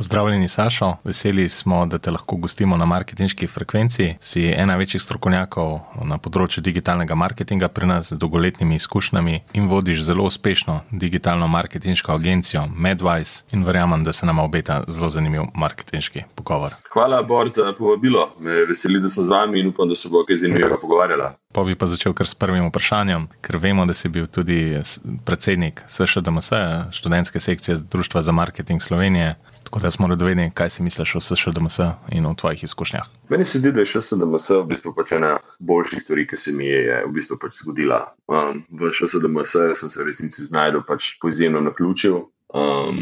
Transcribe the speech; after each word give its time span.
Pozdravljeni, 0.00 0.48
Sašo. 0.48 0.96
Veseli 1.04 1.48
smo, 1.48 1.86
da 1.86 1.98
te 1.98 2.10
lahko 2.10 2.36
gostimo 2.36 2.76
na 2.76 2.84
marketinški 2.84 3.46
frekvenci. 3.46 4.14
Si 4.20 4.44
ena 4.56 4.76
večjih 4.80 5.02
strokovnjakov 5.02 5.74
na 6.08 6.16
področju 6.16 6.62
digitalnega 6.64 7.18
marketinga 7.20 7.68
pri 7.68 7.90
nas 7.90 8.08
z 8.08 8.16
dolgoletnimi 8.22 8.78
izkušnjami 8.80 9.34
in 9.60 9.66
vodiš 9.68 10.00
zelo 10.06 10.24
uspešno 10.24 10.78
digitalno 10.90 11.48
marketinško 11.52 12.14
agencijo 12.14 12.62
Medwise 12.72 13.44
in 13.52 13.66
verjamem, 13.66 14.00
da 14.04 14.16
se 14.16 14.26
nam 14.26 14.40
obeta 14.40 14.78
zelo 14.88 15.10
zanimiv 15.12 15.50
marketinški 15.52 16.24
pogovor. 16.34 16.80
Hvala, 16.96 17.20
Bor, 17.22 17.52
za 17.52 17.74
povabilo. 17.78 18.24
Me 18.40 18.64
veseli, 18.72 19.04
da 19.04 19.12
sem 19.12 19.28
z 19.28 19.36
vami 19.36 19.60
in 19.60 19.68
upam, 19.74 19.92
da 19.92 20.00
se 20.00 20.08
bo 20.08 20.24
kaj 20.24 20.40
zanimivega 20.46 20.80
pogovarjala. 20.80 21.34
Pa 21.52 21.66
bi 21.68 21.76
pa 21.76 21.84
začel 21.90 22.16
kar 22.16 22.24
s 22.24 22.38
prvim 22.40 22.72
vprašanjem, 22.72 23.28
ker 23.44 23.60
vemo, 23.60 23.84
da 23.84 23.92
si 23.92 24.08
bil 24.08 24.32
tudi 24.32 24.80
predsednik 25.28 25.84
SŠDMS, 25.92 26.52
študentske 26.96 27.40
sekcije 27.40 27.82
Društva 27.92 28.24
za 28.24 28.32
marketing 28.32 28.80
Slovenije. 28.80 29.36
Tako 29.64 29.78
da 29.78 29.90
smo 29.90 30.08
radovedni, 30.08 30.50
kaj 30.54 30.70
si 30.70 30.82
misliš 30.82 31.14
o 31.16 31.20
SŠDMS 31.20 31.78
in 32.12 32.26
o 32.26 32.34
tvojih 32.34 32.64
izkušnjah. 32.64 33.06
Meni 33.28 33.44
se 33.44 33.58
zdi, 33.58 33.72
da 33.72 33.80
je 33.80 33.86
SŠDMS 33.86 34.50
v 34.50 34.64
bistvu 34.72 34.94
pač 34.96 35.12
ena 35.12 35.36
boljših 35.58 36.02
stvari, 36.02 36.26
ki 36.26 36.36
se 36.36 36.52
mi 36.56 36.66
je 36.66 37.04
v 37.06 37.12
bistvu 37.14 37.38
pač 37.42 37.60
zgodila. 37.62 38.00
Um, 38.26 38.64
v 38.70 38.90
SŠDMS 38.92 39.56
sem 39.78 39.88
se 39.88 40.02
v 40.02 40.08
resnici 40.08 40.46
znašel 40.48 40.82
pač 40.88 41.14
po 41.22 41.28
izjemnem 41.28 41.68
naključju. 41.70 42.24
Um, 42.50 42.98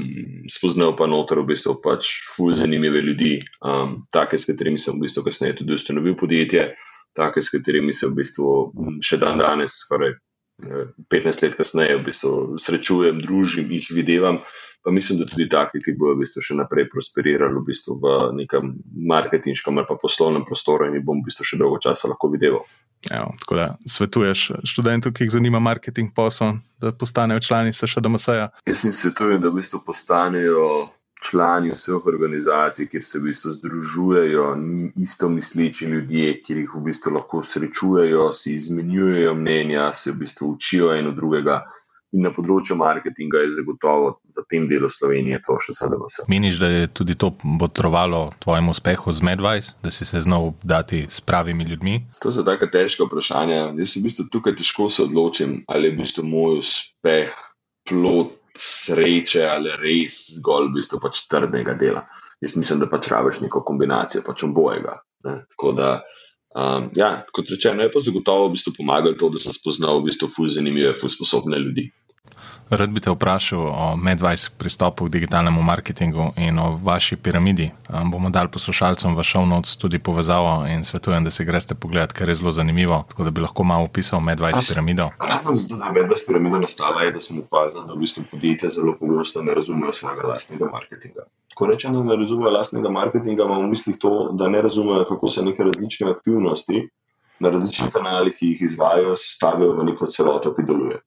spoznal 0.53 0.93
pa 0.97 1.07
noter 1.09 1.41
v 1.41 1.55
bistvu 1.55 1.79
pač 1.81 2.19
ful 2.35 2.53
zanimive 2.53 3.01
ljudi, 3.01 3.39
um, 3.65 4.03
take, 4.13 4.37
s 4.37 4.45
katerimi 4.45 4.77
sem 4.77 4.99
v 4.99 5.07
bistvu 5.07 5.25
kasneje 5.25 5.63
tudi 5.63 5.73
ustanovil 5.73 6.19
podjetje, 6.21 6.75
take, 7.17 7.41
s 7.41 7.49
katerimi 7.55 7.97
se 7.97 8.11
v 8.11 8.19
bistvu 8.19 8.51
še 9.01 9.17
dan 9.17 9.41
danes, 9.41 9.79
skoraj 9.87 10.19
15 10.59 11.43
let 11.43 11.55
kasneje, 11.55 11.99
v 11.99 12.05
bistvu 12.09 12.59
srečujem, 12.59 13.21
družim, 13.23 13.71
jih 13.71 13.87
videvam. 13.95 14.43
Pa 14.83 14.91
mislim, 14.95 15.19
da 15.19 15.27
tudi 15.27 15.49
taki, 15.51 15.81
ki 15.83 15.97
bodo 15.99 16.17
v 16.17 16.23
bistvu 16.23 16.43
še 16.43 16.57
naprej 16.59 16.87
prosperirali 16.91 17.55
v, 17.59 17.65
bistvu 17.67 17.99
v 18.03 18.13
nekem 18.39 18.77
marketinškem 19.11 19.79
ali 19.79 19.89
pa 19.89 19.99
poslovnem 19.99 20.47
prostoru 20.47 20.87
in 20.87 20.95
jih 20.97 21.05
bom 21.05 21.19
v 21.21 21.29
bistvu 21.29 21.45
še 21.45 21.59
dolgo 21.61 21.81
časa 21.83 22.11
lahko 22.11 22.31
videl. 22.33 22.63
Evo, 23.11 23.35
tako 23.43 23.59
da 23.59 23.67
svetuješ 23.87 24.45
študentom, 24.67 25.15
ki 25.15 25.27
jih 25.27 25.35
zanima 25.37 25.61
marketing 25.63 26.15
posel, 26.15 26.59
da 26.83 26.91
postanejo 26.95 27.43
člani 27.43 27.75
SŠDMS-a? 27.75 28.49
Jaz 28.67 28.87
jim 28.87 28.95
svetujem, 28.95 29.43
da 29.43 29.51
v 29.51 29.61
bistvu 29.61 29.83
postanejo 29.87 30.89
člani 31.25 31.73
vseh 31.75 32.07
organizacij, 32.07 32.89
kjer 32.91 33.05
se 33.05 33.19
v 33.19 33.29
bistvu 33.31 33.53
združujejo 33.59 34.47
isto 34.97 35.29
misleči 35.29 35.91
ljudje, 35.91 36.39
kjer 36.43 36.63
jih 36.63 36.77
v 36.77 36.85
bistvu 36.87 37.17
lahko 37.17 37.43
srečujejo, 37.43 38.31
si 38.33 38.55
izmenjujejo 38.55 39.35
mnenja, 39.35 39.93
se 39.93 40.13
v 40.13 40.25
bistvu 40.25 40.55
učijo 40.55 40.95
eno 40.95 41.13
drugega. 41.13 41.63
In 42.17 42.23
na 42.25 42.31
področju 42.33 42.73
marketinga 42.81 43.43
je 43.43 43.51
zagotovo 43.59 44.15
v 44.33 44.43
tem 44.49 44.65
delu 44.71 44.89
Slovenije 44.89 45.43
to 45.45 45.59
še 45.61 45.75
sedaj 45.77 45.99
vse. 46.01 46.25
Meniš, 46.33 46.57
da 46.63 46.71
je 46.73 46.87
tudi 46.89 47.13
to 47.21 47.35
botrovalo 47.61 48.31
tvojemu 48.41 48.73
uspehu 48.73 49.13
z 49.13 49.27
Medvajs, 49.29 49.75
da 49.85 49.93
si 49.93 50.09
se 50.09 50.23
znal 50.25 50.55
dati 50.65 51.03
s 51.05 51.21
pravimi 51.21 51.69
ljudmi? 51.69 51.99
To 52.25 52.33
so 52.33 52.47
tako 52.49 52.71
težke 52.73 53.05
vprašanja. 53.05 53.77
Jaz 53.77 53.93
se 53.93 54.01
v 54.01 54.09
bistvu 54.09 54.25
tukaj 54.33 54.57
težko 54.57 54.89
se 54.89 55.05
odločim, 55.05 55.59
ali 55.69 55.91
je 55.91 55.97
v 55.99 56.01
bistvu 56.01 56.25
moj 56.25 56.63
uspeh 56.63 57.37
plot 57.85 58.38
sreče 58.59 59.45
ali 59.49 59.75
res 59.81 60.21
zgolj 60.39 60.71
v 60.71 60.79
bistvu 60.79 61.01
pač 61.03 61.25
trdnega 61.31 61.75
dela. 61.79 62.05
Jaz 62.43 62.57
mislim, 62.59 62.83
da 62.83 62.89
pač 62.91 63.11
rabiš 63.11 63.43
neko 63.45 63.63
kombinacijo 63.67 64.23
pač 64.27 64.45
obojega. 64.47 64.99
Tako 65.25 65.73
da, 65.79 65.93
um, 66.55 66.91
ja, 66.97 67.11
kot 67.35 67.51
rečeno, 67.51 67.83
je 67.83 67.93
pa 67.93 68.03
zagotovo 68.03 68.49
v 68.49 68.57
bistvu 68.57 68.75
pomagalo 68.79 69.19
to, 69.19 69.31
da 69.35 69.43
sem 69.43 69.55
spoznal 69.57 70.01
v 70.01 70.11
bistvu 70.11 70.31
fuz 70.31 70.55
zanimive, 70.59 70.95
fuz 70.99 71.17
sposobne 71.17 71.59
ljudi. 71.63 71.89
Rad 72.71 72.91
bi 72.91 73.01
te 73.01 73.11
vprašal 73.11 73.61
o 73.61 73.97
Medvajs 73.97 74.49
pristopu 74.61 75.07
k 75.07 75.13
digitalnemu 75.13 75.63
marketingu 75.63 76.33
in 76.37 76.59
o 76.59 76.77
vaši 76.83 77.17
piramidi. 77.17 77.71
Bomo 77.89 78.31
dali 78.31 78.49
poslušalcem 78.53 79.17
v 79.17 79.25
show 79.25 79.47
notes 79.49 79.77
tudi 79.77 79.99
povezavo 79.99 80.67
in 80.67 80.85
svetujem, 80.85 81.25
da 81.25 81.31
si 81.31 81.45
greste 81.45 81.75
pogledat, 81.75 82.13
ker 82.13 82.29
je 82.29 82.35
zelo 82.35 82.53
zanimivo. 82.53 83.05
Tako 83.09 83.25
da 83.25 83.31
bi 83.31 83.41
lahko 83.41 83.65
malo 83.65 83.85
opisal 83.85 84.21
Medvajs 84.21 84.69
piramido. 84.69 85.09
Razlog 85.21 85.57
za 85.57 85.69
to, 85.69 85.77
da 85.77 85.87
je 85.87 85.93
Medvajs 85.93 86.27
piramida 86.27 86.59
nastala, 86.59 87.03
je, 87.03 87.13
da 87.13 87.21
sem 87.21 87.41
opazil, 87.41 87.87
da 87.87 87.93
v 87.93 88.05
bistvu 88.05 88.25
podjetja 88.31 88.71
zelo 88.77 88.97
pogosto 89.01 89.43
ne 89.43 89.55
razumejo 89.55 89.93
svojega 89.93 90.29
lastnega 90.29 90.69
marketinga. 90.73 91.25
Ko 91.55 91.67
rečem, 91.67 91.97
da 91.97 92.05
ne 92.05 92.17
razumejo 92.17 92.53
lastnega 92.53 92.93
marketinga, 92.93 93.49
imam 93.49 93.65
v 93.65 93.73
mislih 93.73 93.97
to, 93.99 94.31
da 94.33 94.49
ne 94.49 94.63
razumejo, 94.63 95.09
kako 95.09 95.29
se 95.29 95.43
neke 95.43 95.65
različne 95.65 96.11
aktivnosti 96.11 96.89
na 97.41 97.51
različnih 97.51 97.93
kanalih, 97.93 98.35
ki 98.37 98.47
jih 98.53 98.63
izvajo, 98.63 99.17
stavijo 99.17 99.73
v 99.79 99.85
neko 99.91 100.07
celoto, 100.07 100.53
ki 100.55 100.63
deluje. 100.67 101.01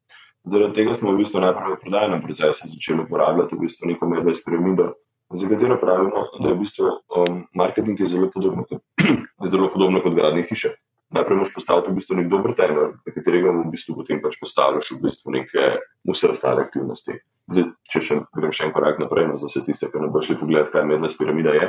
Zaradi 0.43 0.73
tega 0.73 0.93
smo 0.97 1.13
v 1.13 1.21
bistvu 1.21 1.41
najprej 1.43 1.75
v 1.75 1.81
prodajnem 1.83 2.21
procesu 2.21 2.69
začeli 2.71 3.05
uporabljati 3.05 3.55
v 3.55 3.61
bistvu 3.61 3.91
neko 3.91 4.09
medved 4.09 4.39
piramido, 4.45 4.93
za 5.33 5.49
katero 5.49 5.77
pravimo, 5.79 6.23
da 6.39 6.47
je 6.49 6.55
v 6.55 6.59
bistvu 6.59 6.85
um, 6.87 7.43
marketing 7.55 7.99
je 7.99 8.07
zelo 8.07 8.29
podoben 8.33 8.65
kot, 8.69 8.81
zelo 9.51 9.69
podobno 9.69 10.01
kot 10.01 10.15
gradnje 10.15 10.43
hiše. 10.49 10.73
Najprej 11.11 11.37
moš 11.37 11.53
postaviti 11.53 11.91
v 11.91 11.95
bistvu 11.99 12.17
nek 12.17 12.27
dober 12.31 12.53
temelj, 12.55 12.93
na 13.05 13.13
katerega 13.13 13.51
v 13.51 13.67
bistvu 13.71 13.95
potem 13.99 14.21
pač 14.23 14.39
postavljaš 14.39 14.91
v 14.95 15.01
bistvu 15.03 15.35
neke 15.35 15.67
vse 16.07 16.31
ostale 16.31 16.63
aktivnosti. 16.63 17.19
Zdaj, 17.51 17.65
če 17.91 17.99
še 18.05 18.17
grem 18.37 18.53
še 18.55 18.67
en 18.67 18.71
korak 18.71 19.01
naprej, 19.03 19.27
no, 19.27 19.35
za 19.39 19.49
vse 19.49 19.65
tiste, 19.65 19.89
ki 19.91 19.99
ne 19.99 20.07
boš 20.11 20.29
šli 20.29 20.37
pogled, 20.39 20.69
kaj 20.71 20.87
medved 20.87 21.17
piramida 21.19 21.55
je. 21.57 21.67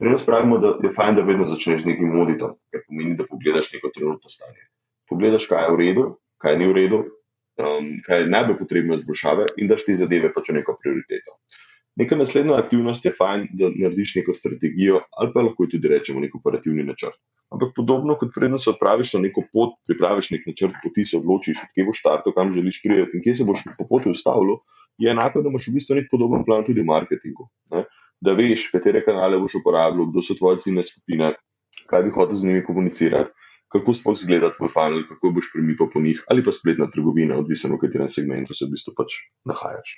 Pri 0.00 0.14
nas 0.14 0.24
pravimo, 0.24 0.56
da 0.62 0.72
je 0.80 0.92
fajn, 0.94 1.18
da 1.18 1.26
vedno 1.26 1.44
začneš 1.44 1.84
z 1.84 1.90
nekim 1.90 2.16
auditom, 2.16 2.56
kar 2.72 2.84
pomeni, 2.86 3.16
da 3.18 3.28
pogledaš 3.28 3.74
neko 3.74 3.92
trenutno 3.92 4.32
stanje. 4.32 4.64
Pogledaš, 5.10 5.50
kaj 5.50 5.66
je 5.66 5.74
v 5.74 5.80
redu, 5.82 6.06
kaj 6.40 6.56
ni 6.56 6.70
v 6.70 6.76
redu, 6.78 7.02
um, 7.58 7.88
kaj 8.06 8.22
je 8.22 8.30
najbolj 8.32 8.58
potrebno 8.58 8.94
izboljšave 8.94 9.46
in 9.56 9.70
daš 9.70 9.86
te 9.86 9.96
zadeve 9.98 10.30
pač 10.34 10.52
neko 10.54 10.76
prioriteto. 10.82 11.38
Neka 11.98 12.16
naslednja 12.16 12.58
aktivnost 12.62 13.04
je 13.04 13.12
fajn, 13.14 13.48
da 13.58 13.70
narediš 13.74 14.14
neko 14.20 14.32
strategijo 14.32 15.00
ali 15.18 15.32
pa 15.34 15.42
lahko 15.42 15.66
tudi 15.66 15.90
rečemo 15.90 16.22
nek 16.22 16.34
operativni 16.38 16.86
načrt. 16.86 17.18
Ampak 17.50 17.72
podobno 17.76 18.14
kot 18.20 18.30
predno 18.34 18.58
se 18.60 18.70
odpraviš 18.70 19.14
na 19.16 19.22
neko 19.24 19.42
pot, 19.52 19.78
pripraviš 19.88 20.30
nek 20.34 20.46
načrt, 20.46 20.76
poti 20.82 21.04
se 21.08 21.16
odločiš, 21.16 21.62
kje 21.74 21.86
boš 21.88 22.02
štartil, 22.02 22.34
kam 22.36 22.52
želiš 22.54 22.82
priti 22.84 23.18
in 23.18 23.24
kje 23.24 23.34
se 23.40 23.46
boš 23.48 23.64
po 23.78 23.88
poti 23.88 24.12
ustavil, 24.12 24.60
je 24.98 25.10
enako, 25.10 25.42
da 25.42 25.50
imaš 25.50 25.68
v 25.70 25.78
bistvu 25.78 25.96
nek 25.96 26.10
podoben 26.10 26.44
plan 26.44 26.66
tudi 26.66 26.84
v 26.84 26.90
marketingu. 26.90 27.48
Ne? 27.72 27.86
Da 28.20 28.34
veš, 28.36 28.68
katere 28.74 29.00
kanale 29.06 29.38
boš 29.40 29.56
uporabljal, 29.62 30.10
kdo 30.10 30.22
so 30.22 30.36
tvoje 30.38 30.60
ciljne 30.62 30.84
skupine, 30.84 31.32
kaj 31.88 32.04
bi 32.04 32.14
hotel 32.14 32.36
z 32.36 32.50
njimi 32.50 32.64
komunicirati 32.66 33.47
kako 33.72 33.94
sploh 33.94 34.16
izgleda 34.16 34.50
tvoj 34.56 34.70
funnel, 34.72 35.02
kako 35.08 35.30
boš 35.36 35.50
premikal 35.52 35.90
po 35.92 36.00
njih, 36.00 36.22
ali 36.32 36.44
pa 36.44 36.52
spletna 36.52 36.88
trgovina, 36.90 37.36
odvisno 37.38 37.76
v 37.76 37.82
katerem 37.82 38.08
segmentu 38.08 38.56
se 38.56 38.64
v 38.64 38.72
bistvu 38.72 38.94
pač 38.96 39.18
nahajaš. 39.48 39.94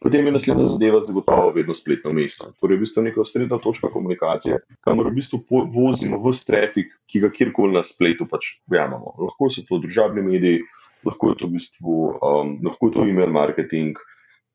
Potem 0.00 0.26
je 0.26 0.32
naslednja 0.32 0.64
zadeva 0.72 1.00
zagotovo 1.04 1.50
vedno 1.56 1.74
spletno 1.74 2.12
mesto. 2.16 2.52
Torej, 2.62 2.78
v 2.78 2.86
bistvu 2.86 3.04
neka 3.04 3.24
srednja 3.28 3.58
točka 3.60 3.90
komunikacije, 3.92 4.60
kamor 4.86 5.10
v 5.10 5.18
bistvu 5.18 5.42
vozimo 5.74 6.20
v 6.22 6.32
trafik, 6.46 6.92
ki 7.10 7.24
ga 7.24 7.32
kjerkoli 7.34 7.76
na 7.76 7.84
spletu 7.84 8.28
pač 8.30 8.54
imamo. 8.72 9.16
Lahko 9.20 9.50
so 9.52 9.66
to 9.68 9.82
družabni 9.84 10.24
mediji, 10.24 10.62
lahko 11.04 11.34
je 11.34 11.42
to 11.42 11.50
v 11.50 11.58
bistvu 11.58 11.96
um, 12.14 12.56
lahko 12.64 12.88
je 12.88 12.96
to 12.96 13.08
email 13.10 13.34
marketing. 13.34 14.00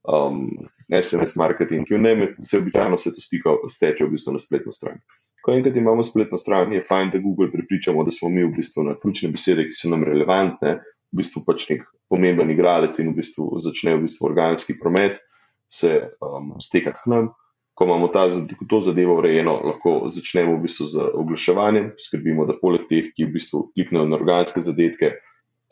Um, 0.04 0.50
SMS 0.92 1.38
marketing, 1.40 1.88
ki 1.88 1.96
se 2.44 2.58
običajno 2.60 2.98
se 3.00 3.14
to 3.16 3.22
stika, 3.24 3.54
steče 3.72 4.04
v 4.04 4.18
bistvu 4.18 4.34
na 4.36 4.40
spletno 4.40 4.74
stran. 4.76 5.00
Ko 5.44 5.52
enkrat 5.52 5.76
imamo 5.76 6.04
spletno 6.04 6.38
stran, 6.40 6.72
je 6.74 6.82
fajn, 6.82 7.10
da 7.12 7.20
Google 7.20 7.50
pripričamo, 7.52 8.04
da 8.08 8.12
smo 8.12 8.30
mi 8.30 8.46
v 8.46 8.54
bistvu 8.56 8.86
na 8.88 8.96
ključne 8.96 9.32
besede, 9.34 9.66
ki 9.68 9.76
so 9.76 9.92
nam 9.92 10.06
relevantne, 10.08 10.78
v 11.12 11.20
bistvu 11.20 11.44
pač 11.48 11.66
nek 11.70 11.84
pomemben 12.10 12.52
igralec 12.54 12.96
in 13.04 13.12
v 13.12 13.18
bistvu 13.20 13.50
začne 13.60 13.98
v 13.98 14.06
bistvu 14.06 14.30
organski 14.30 14.78
promet 14.80 15.20
se 15.68 15.98
um, 16.24 16.54
stekati 16.64 17.04
k 17.04 17.12
nam. 17.12 17.34
Ko 17.74 17.88
imamo 17.90 18.08
ta, 18.14 18.28
to 18.70 18.80
zadevo 18.86 19.18
urejeno, 19.18 19.56
lahko 19.66 20.06
začnemo 20.14 20.56
v 20.56 20.64
bistvu 20.68 20.88
z 20.92 21.06
oglaševanjem, 21.18 21.92
skrbimo, 21.98 22.46
da 22.46 22.54
poleg 22.60 22.86
teh, 22.88 23.10
ki 23.18 23.26
v 23.26 23.34
bistvu 23.34 23.64
kliknejo 23.74 24.06
na 24.08 24.20
organske 24.20 24.62
zadetke, 24.62 25.16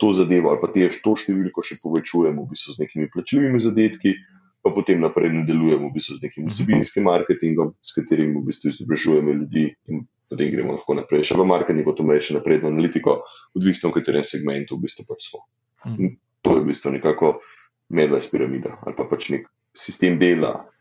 to 0.02 0.10
zadevo 0.12 0.50
ali 0.50 0.58
pa 0.58 0.68
te 0.74 0.88
to 0.98 1.14
številko 1.14 1.62
še 1.62 1.78
povečujemo 1.78 2.42
v 2.42 2.50
bistvu 2.50 2.74
z 2.74 2.82
nekimi 2.82 3.08
plačljivimi 3.12 3.62
zadetki 3.62 4.16
pa 4.62 4.70
potem 4.70 5.00
naprej 5.02 5.32
nadaljujemo 5.34 5.90
v 5.90 5.94
bistvu 5.94 6.16
z 6.16 6.28
nekim 6.28 6.46
vsebinskim 6.46 7.04
marketingom, 7.04 7.74
s 7.82 7.94
katerim 7.96 8.36
v 8.38 8.46
bistvu 8.46 8.70
izobražujemo 8.70 9.34
ljudi 9.42 9.64
in 9.90 10.06
potem 10.30 10.52
gremo 10.54 10.76
lahko 10.78 10.94
naprej 10.94 11.26
še 11.28 11.36
v 11.36 11.46
marketing, 11.46 11.84
potem 11.84 12.12
še 12.16 12.38
naprej 12.38 12.62
v 12.62 12.70
analitiko, 12.70 13.22
odvisno 13.58 13.90
v 13.90 13.98
katerem 13.98 14.24
segmentu 14.24 14.78
v 14.78 14.86
bistvu 14.86 15.04
pač 15.08 15.28
smo. 15.28 15.42
In 15.98 16.16
to 16.46 16.56
je 16.56 16.62
v 16.62 16.70
bistvu 16.70 16.94
nekako 16.94 17.42
medved 17.92 18.24
piramida 18.30 18.78
ali 18.86 18.94
pa 18.96 19.04
pač 19.10 19.28
nek 19.34 19.50
sistem 19.74 20.16
dela, 20.20 20.71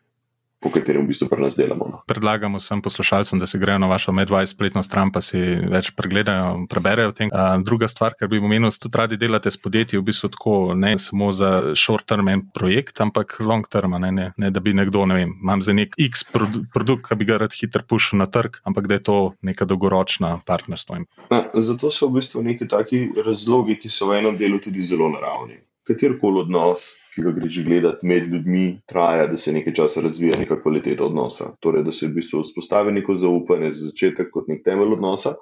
po 0.61 0.69
katerem 0.69 1.03
v 1.03 1.09
bistvu 1.09 1.25
pri 1.25 1.41
nas 1.41 1.57
delamo. 1.57 1.87
No. 1.89 1.97
Predlagamo 2.05 2.61
vsem 2.61 2.81
poslušalcem, 2.85 3.41
da 3.41 3.49
se 3.49 3.57
grejo 3.57 3.81
na 3.81 3.89
vašo 3.89 4.13
Medwise 4.13 4.53
spletno 4.53 4.83
stran, 4.85 5.09
pa 5.11 5.21
si 5.25 5.39
več 5.41 5.89
pregledajo, 5.97 6.67
preberejo 6.69 7.09
o 7.09 7.15
tem. 7.17 7.31
Uh, 7.33 7.57
druga 7.65 7.89
stvar, 7.89 8.13
kar 8.19 8.29
bi 8.29 8.37
omenil, 8.37 8.69
da 8.69 9.03
radi 9.03 9.17
delate 9.17 9.49
s 9.51 9.57
podjetji, 9.57 9.97
v 9.97 10.05
bistvu 10.05 10.29
tako 10.37 10.53
ne 10.77 10.93
samo 11.01 11.31
za 11.33 11.73
short-term 11.73 12.29
projekt, 12.53 13.01
ampak 13.01 13.39
long-term, 13.41 13.97
ne, 14.05 14.11
ne, 14.13 14.27
ne 14.37 14.51
da 14.53 14.61
bi 14.61 14.75
nekdo, 14.77 15.07
ne 15.09 15.17
vem, 15.17 15.33
imam 15.41 15.65
za 15.65 15.73
nek 15.73 15.97
X 15.97 16.27
produ 16.29 16.61
produkt, 16.73 17.09
ki 17.09 17.17
bi 17.17 17.25
ga 17.25 17.41
rad 17.41 17.57
hitro 17.57 17.81
pušil 17.81 18.21
na 18.21 18.29
trg, 18.29 18.61
ampak 18.67 18.87
da 18.87 18.99
je 18.99 19.05
to 19.09 19.17
neka 19.41 19.65
dolgoročna 19.65 20.37
partnerstva. 20.45 21.01
Na, 21.33 21.41
zato 21.57 21.89
so 21.89 22.11
v 22.11 22.21
bistvu 22.21 22.45
neki 22.45 22.69
taki 22.69 23.01
razlogi, 23.25 23.79
ki 23.81 23.89
so 23.89 24.11
v 24.11 24.21
enem 24.21 24.37
delu 24.37 24.61
tudi 24.61 24.85
zelo 24.85 25.09
naravni. 25.09 25.57
Katerkoli 25.87 26.43
odnos, 26.45 26.85
ki 27.15 27.23
ga 27.25 27.31
greš 27.35 27.61
gledati 27.65 28.07
med 28.07 28.27
ljudmi, 28.31 28.65
traja, 28.87 29.27
da 29.27 29.37
se 29.37 29.53
nekaj 29.53 29.73
časa 29.79 30.03
razvija 30.05 30.37
neka 30.39 30.59
kvaliteta 30.61 31.05
odnosa. 31.05 31.51
Torej, 31.59 31.83
da 31.83 31.91
se 31.91 32.07
v 32.07 32.15
bistvu 32.19 32.43
vzpostavi 32.45 32.93
neko 32.99 33.15
zaupanje 33.15 33.71
za 33.71 33.89
začetek 33.89 34.29
kot 34.33 34.47
nek 34.51 34.63
temelj 34.65 34.95
odnosa 34.97 35.35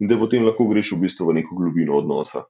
in 0.00 0.10
da 0.10 0.18
potem 0.20 0.44
lahko 0.44 0.68
greš 0.68 0.92
v 0.92 1.02
bistvu 1.06 1.30
v 1.30 1.38
neko 1.40 1.56
globino 1.56 1.96
odnosa. 1.96 2.44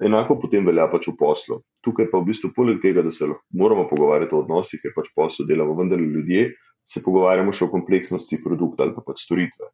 Enako 0.00 0.38
potem 0.40 0.64
velja 0.64 0.86
pač 0.88 1.10
v 1.10 1.16
poslu. 1.18 1.60
Tukaj 1.84 2.08
pa 2.12 2.20
v 2.22 2.30
bistvu 2.30 2.52
poleg 2.56 2.78
tega, 2.80 3.02
da 3.04 3.10
se 3.12 3.28
moramo 3.52 3.84
pogovarjati 3.90 4.34
o 4.36 4.40
odnosih, 4.44 4.80
ker 4.80 4.94
pač 4.96 5.10
poslu 5.16 5.44
delamo 5.48 5.74
vendarle 5.76 6.06
ljudje, 6.06 6.54
se 6.86 7.02
pogovarjamo 7.04 7.52
še 7.52 7.66
o 7.66 7.72
kompleksnosti 7.74 8.40
produkta 8.44 8.86
ali 8.86 8.96
pa 8.96 9.04
pač 9.04 9.26
storitve. 9.26 9.68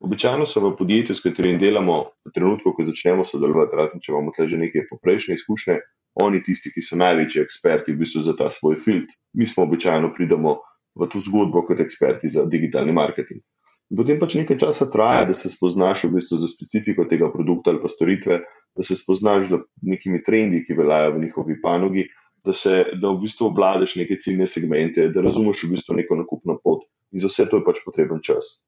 Običajno 0.00 0.46
so 0.48 0.62
v 0.64 0.72
podjetju, 0.78 1.14
s 1.14 1.22
katerim 1.22 1.58
delamo, 1.60 2.00
v 2.24 2.32
trenutku, 2.34 2.72
ko 2.72 2.86
začnemo 2.88 3.24
sodelovati, 3.28 3.76
razen 3.76 4.02
če 4.02 4.14
imamo 4.14 4.32
tukaj 4.32 4.48
že 4.48 4.58
nekaj 4.64 4.86
poprejšnje 4.88 5.36
izkušnje, 5.36 5.76
oni 6.14 6.42
tisti, 6.42 6.72
ki 6.74 6.82
so 6.82 6.98
največji 6.98 7.42
eksperti 7.42 7.94
v 7.94 8.02
bistvu 8.02 8.24
za 8.26 8.34
ta 8.38 8.50
svoj 8.50 8.76
field. 8.82 9.10
Mi 9.36 9.46
smo 9.46 9.64
običajno 9.64 10.12
pridemo 10.16 10.58
v 10.98 11.08
to 11.10 11.20
zgodbo 11.22 11.62
kot 11.66 11.80
eksperti 11.80 12.28
za 12.28 12.46
digitalni 12.50 12.92
marketing. 12.92 13.42
In 13.90 13.98
potem 13.98 14.18
pač 14.18 14.36
nekaj 14.38 14.58
časa 14.58 14.86
traja, 14.90 15.26
da 15.26 15.34
se 15.34 15.50
spoznaš 15.50 16.06
v 16.06 16.16
bistvu 16.18 16.38
za 16.42 16.48
specifiko 16.50 17.06
tega 17.10 17.30
produkta 17.32 17.74
ali 17.74 17.82
pa 17.82 17.90
storitve, 17.90 18.40
da 18.76 18.86
se 18.86 18.96
spoznaš 18.98 19.48
z 19.50 19.60
nekimi 19.82 20.22
trendi, 20.22 20.64
ki 20.66 20.78
veljajo 20.78 21.16
v 21.16 21.24
njihovi 21.24 21.58
panogi, 21.62 22.06
da, 22.46 22.52
se, 22.54 22.84
da 23.02 23.10
v 23.10 23.24
bistvu 23.26 23.50
obladeš 23.50 23.96
neke 24.00 24.18
ciljne 24.18 24.46
segmente, 24.46 25.08
da 25.14 25.26
razumeš 25.26 25.64
v 25.66 25.74
bistvu 25.74 25.98
neko 25.98 26.20
nakupno 26.22 26.58
pot. 26.62 26.86
In 27.10 27.22
za 27.22 27.30
vse 27.30 27.48
to 27.50 27.58
je 27.58 27.66
pač 27.66 27.82
potreben 27.86 28.22
čas 28.22 28.60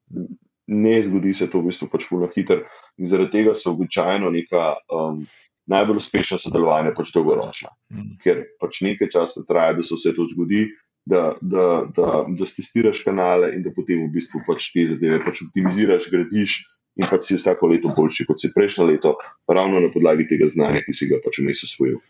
ne 0.67 1.03
zgodi 1.03 1.33
se 1.33 1.51
to 1.51 1.61
v 1.61 1.71
bistvu 1.71 1.89
pač 1.93 2.07
fulno 2.09 2.29
hiter 2.31 2.63
in 2.99 3.09
zaradi 3.09 3.39
tega 3.39 3.55
so 3.59 3.73
običajno 3.75 4.31
neka 4.31 4.65
um, 4.95 5.25
najbolj 5.71 6.01
uspešna 6.03 6.39
sodelovanja 6.43 6.95
pač 6.97 7.13
dolgoročna. 7.15 7.71
Mm. 7.93 8.17
Ker 8.23 8.45
pač 8.61 8.83
nekaj 8.87 9.13
časa 9.15 9.45
traja, 9.49 9.77
da 9.79 9.87
se 9.87 9.95
vse 9.95 10.15
to 10.17 10.27
zgodi, 10.31 10.67
da, 11.07 11.35
da, 11.41 11.67
da, 11.97 12.25
da 12.29 12.47
stestiraš 12.47 13.03
kanale 13.05 13.53
in 13.57 13.63
da 13.63 13.73
potem 13.75 14.05
v 14.05 14.13
bistvu 14.15 14.43
pač 14.47 14.71
te 14.75 14.87
zadeve 14.87 15.19
pač 15.25 15.43
optimiziraš, 15.47 16.11
gradiš 16.13 16.61
in 17.01 17.09
pač 17.09 17.31
si 17.31 17.39
vsako 17.39 17.73
leto 17.73 17.93
boljši 17.97 18.27
kot 18.29 18.41
si 18.41 18.51
prejšnjo 18.55 18.87
leto, 18.91 19.15
ravno 19.49 19.81
na 19.81 19.89
podlagi 19.93 20.27
tega 20.29 20.49
znanja, 20.53 20.83
ki 20.85 20.95
si 20.95 21.09
ga 21.11 21.23
pač 21.25 21.41
vmes 21.41 21.63
usvojil. 21.67 22.03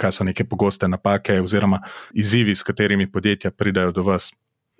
Kaj 0.00 0.16
so 0.16 0.26
neke 0.26 0.46
pogoste 0.48 0.88
napake 0.88 1.38
oziroma 1.44 1.82
izzivi, 2.16 2.54
s 2.56 2.64
katerimi 2.64 3.10
podjetja 3.10 3.52
pridajo 3.52 3.92
do 3.92 4.06
vas? 4.06 4.32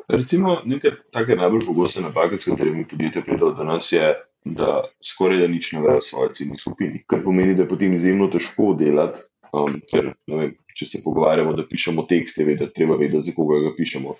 Recimo, 0.08 0.58
nekaj 0.64 0.96
take 1.12 1.37
najbolj 1.37 1.66
pogoste 1.69 2.02
napake, 2.05 2.40
s 2.40 2.49
katerimi 2.49 2.87
podjetja 2.88 3.22
pridejo 3.25 3.52
do 3.56 3.69
nas, 3.69 3.93
je, 3.93 4.14
da 4.44 4.85
skoraj 5.05 5.41
da 5.41 5.49
nič 5.49 5.73
ne 5.73 5.81
vejo 5.81 6.00
o 6.02 6.05
svoji 6.05 6.35
ciljni 6.38 6.58
skupini. 6.61 7.02
Kar 7.08 7.23
pomeni, 7.25 7.55
da 7.55 7.64
je 7.64 7.69
potem 7.69 7.93
izjemno 7.96 8.29
težko 8.32 8.75
delati, 8.79 9.25
um, 9.56 9.79
ker 9.91 10.12
vem, 10.29 10.52
če 10.76 10.88
se 10.91 11.00
pogovarjamo, 11.05 11.55
da 11.56 11.67
pišemo 11.69 12.05
tekst, 12.11 12.38
je 12.38 12.49
vedeti, 12.49 12.75
treba 12.76 12.99
vedeti, 13.00 13.31
za 13.31 13.37
koga 13.37 13.62
ga 13.64 13.75
pišemo. 13.79 14.17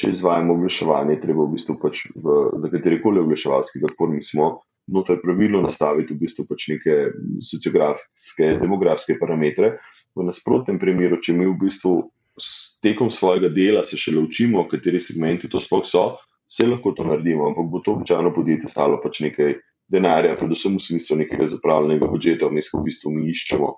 Če 0.00 0.10
izvajamo 0.14 0.54
oglaševanje, 0.54 1.18
treba 1.22 1.44
v 1.46 1.54
bistvu 1.54 1.76
pač 1.82 2.04
v, 2.14 2.36
v 2.62 2.70
katerikoli 2.72 3.22
oglaševalski 3.22 3.82
platformi 3.84 4.22
smo, 4.22 4.52
noter 4.90 5.20
pravilno 5.22 5.60
nastaviti 5.62 6.14
v 6.14 6.24
bistvu 6.24 6.46
pač 6.48 6.66
neke 6.70 6.96
sociografske, 7.46 8.56
demografske 8.62 9.18
parametre. 9.20 9.76
V 10.18 10.26
nasprotnem 10.26 10.80
primeru, 10.82 11.20
če 11.22 11.36
mi 11.36 11.46
v 11.46 11.58
bistvu 11.60 11.94
tekom 12.82 13.10
svojega 13.12 13.50
dela 13.52 13.84
se 13.86 13.98
še 14.00 14.16
učimo, 14.18 14.64
kateri 14.70 15.02
segmenti 15.02 15.50
to 15.50 15.60
sploh 15.62 15.84
so, 15.86 16.04
vse 16.50 16.66
lahko 16.66 16.92
to 16.92 17.06
naredimo, 17.06 17.46
ampak 17.48 17.70
bo 17.70 17.80
to 17.84 17.94
običajno 17.94 18.32
podjetje 18.34 18.68
stalo 18.68 18.98
pač 19.02 19.22
nekaj 19.22 19.54
denarja, 19.90 20.36
predvsem 20.38 20.76
v 20.76 20.82
smislu 20.82 21.18
nekega 21.22 21.46
zapravljenega 21.50 22.08
budžeta, 22.10 22.50
vmes, 22.50 22.70
ko 22.70 22.80
v 22.80 22.90
bistvu 22.90 23.14
mi 23.14 23.30
iščemo, 23.30 23.70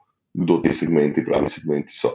kdo 0.42 0.58
ti 0.64 0.72
segmenti, 0.76 1.24
pravi 1.24 1.48
segmenti 1.52 1.94
so. 1.96 2.12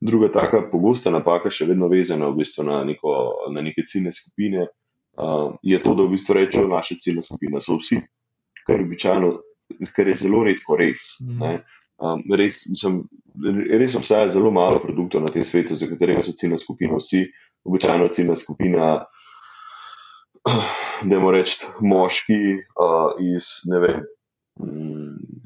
Druga 0.00 0.30
taka 0.32 0.62
pogosta 0.70 1.12
napaka, 1.12 1.50
še 1.52 1.68
vedno 1.68 1.90
vezana 1.92 2.30
v 2.30 2.40
bistvu 2.40 2.64
na, 2.66 2.80
neko, 2.88 3.12
na 3.54 3.62
neke 3.62 3.84
ciljne 3.86 4.14
skupine, 4.16 4.64
uh, 5.20 5.52
je 5.62 5.78
to, 5.82 5.94
da 5.94 6.06
v 6.06 6.14
bistvu 6.14 6.38
rečejo, 6.38 6.70
da 6.70 6.78
naše 6.78 6.96
ciljne 7.02 7.22
skupine 7.26 7.60
so 7.60 7.76
vsi, 7.78 8.00
kar, 8.64 8.80
običajno, 8.80 9.34
kar 9.94 10.10
je 10.10 10.16
zelo 10.24 10.42
redko 10.46 10.78
res. 10.80 11.04
Mm. 11.20 11.60
Um, 12.00 12.24
res, 12.40 12.62
sem, 12.80 13.02
res 13.76 13.94
obstaja 13.98 14.30
zelo 14.32 14.50
malo 14.56 14.80
produktov 14.80 15.20
na 15.20 15.30
tem 15.34 15.44
svetu, 15.44 15.76
za 15.76 15.86
katerega 15.90 16.24
so 16.24 16.32
ciljna 16.38 16.56
skupina 16.58 16.96
vsi, 16.96 17.26
običajno 17.68 18.08
ciljna 18.16 18.38
skupina, 18.40 18.86
da 21.08 21.18
moramo 21.18 21.30
reči, 21.30 21.66
moški 21.80 22.38
uh, 22.56 23.12
iz, 23.36 23.50
vem, 23.70 24.04
mm, 24.60 25.42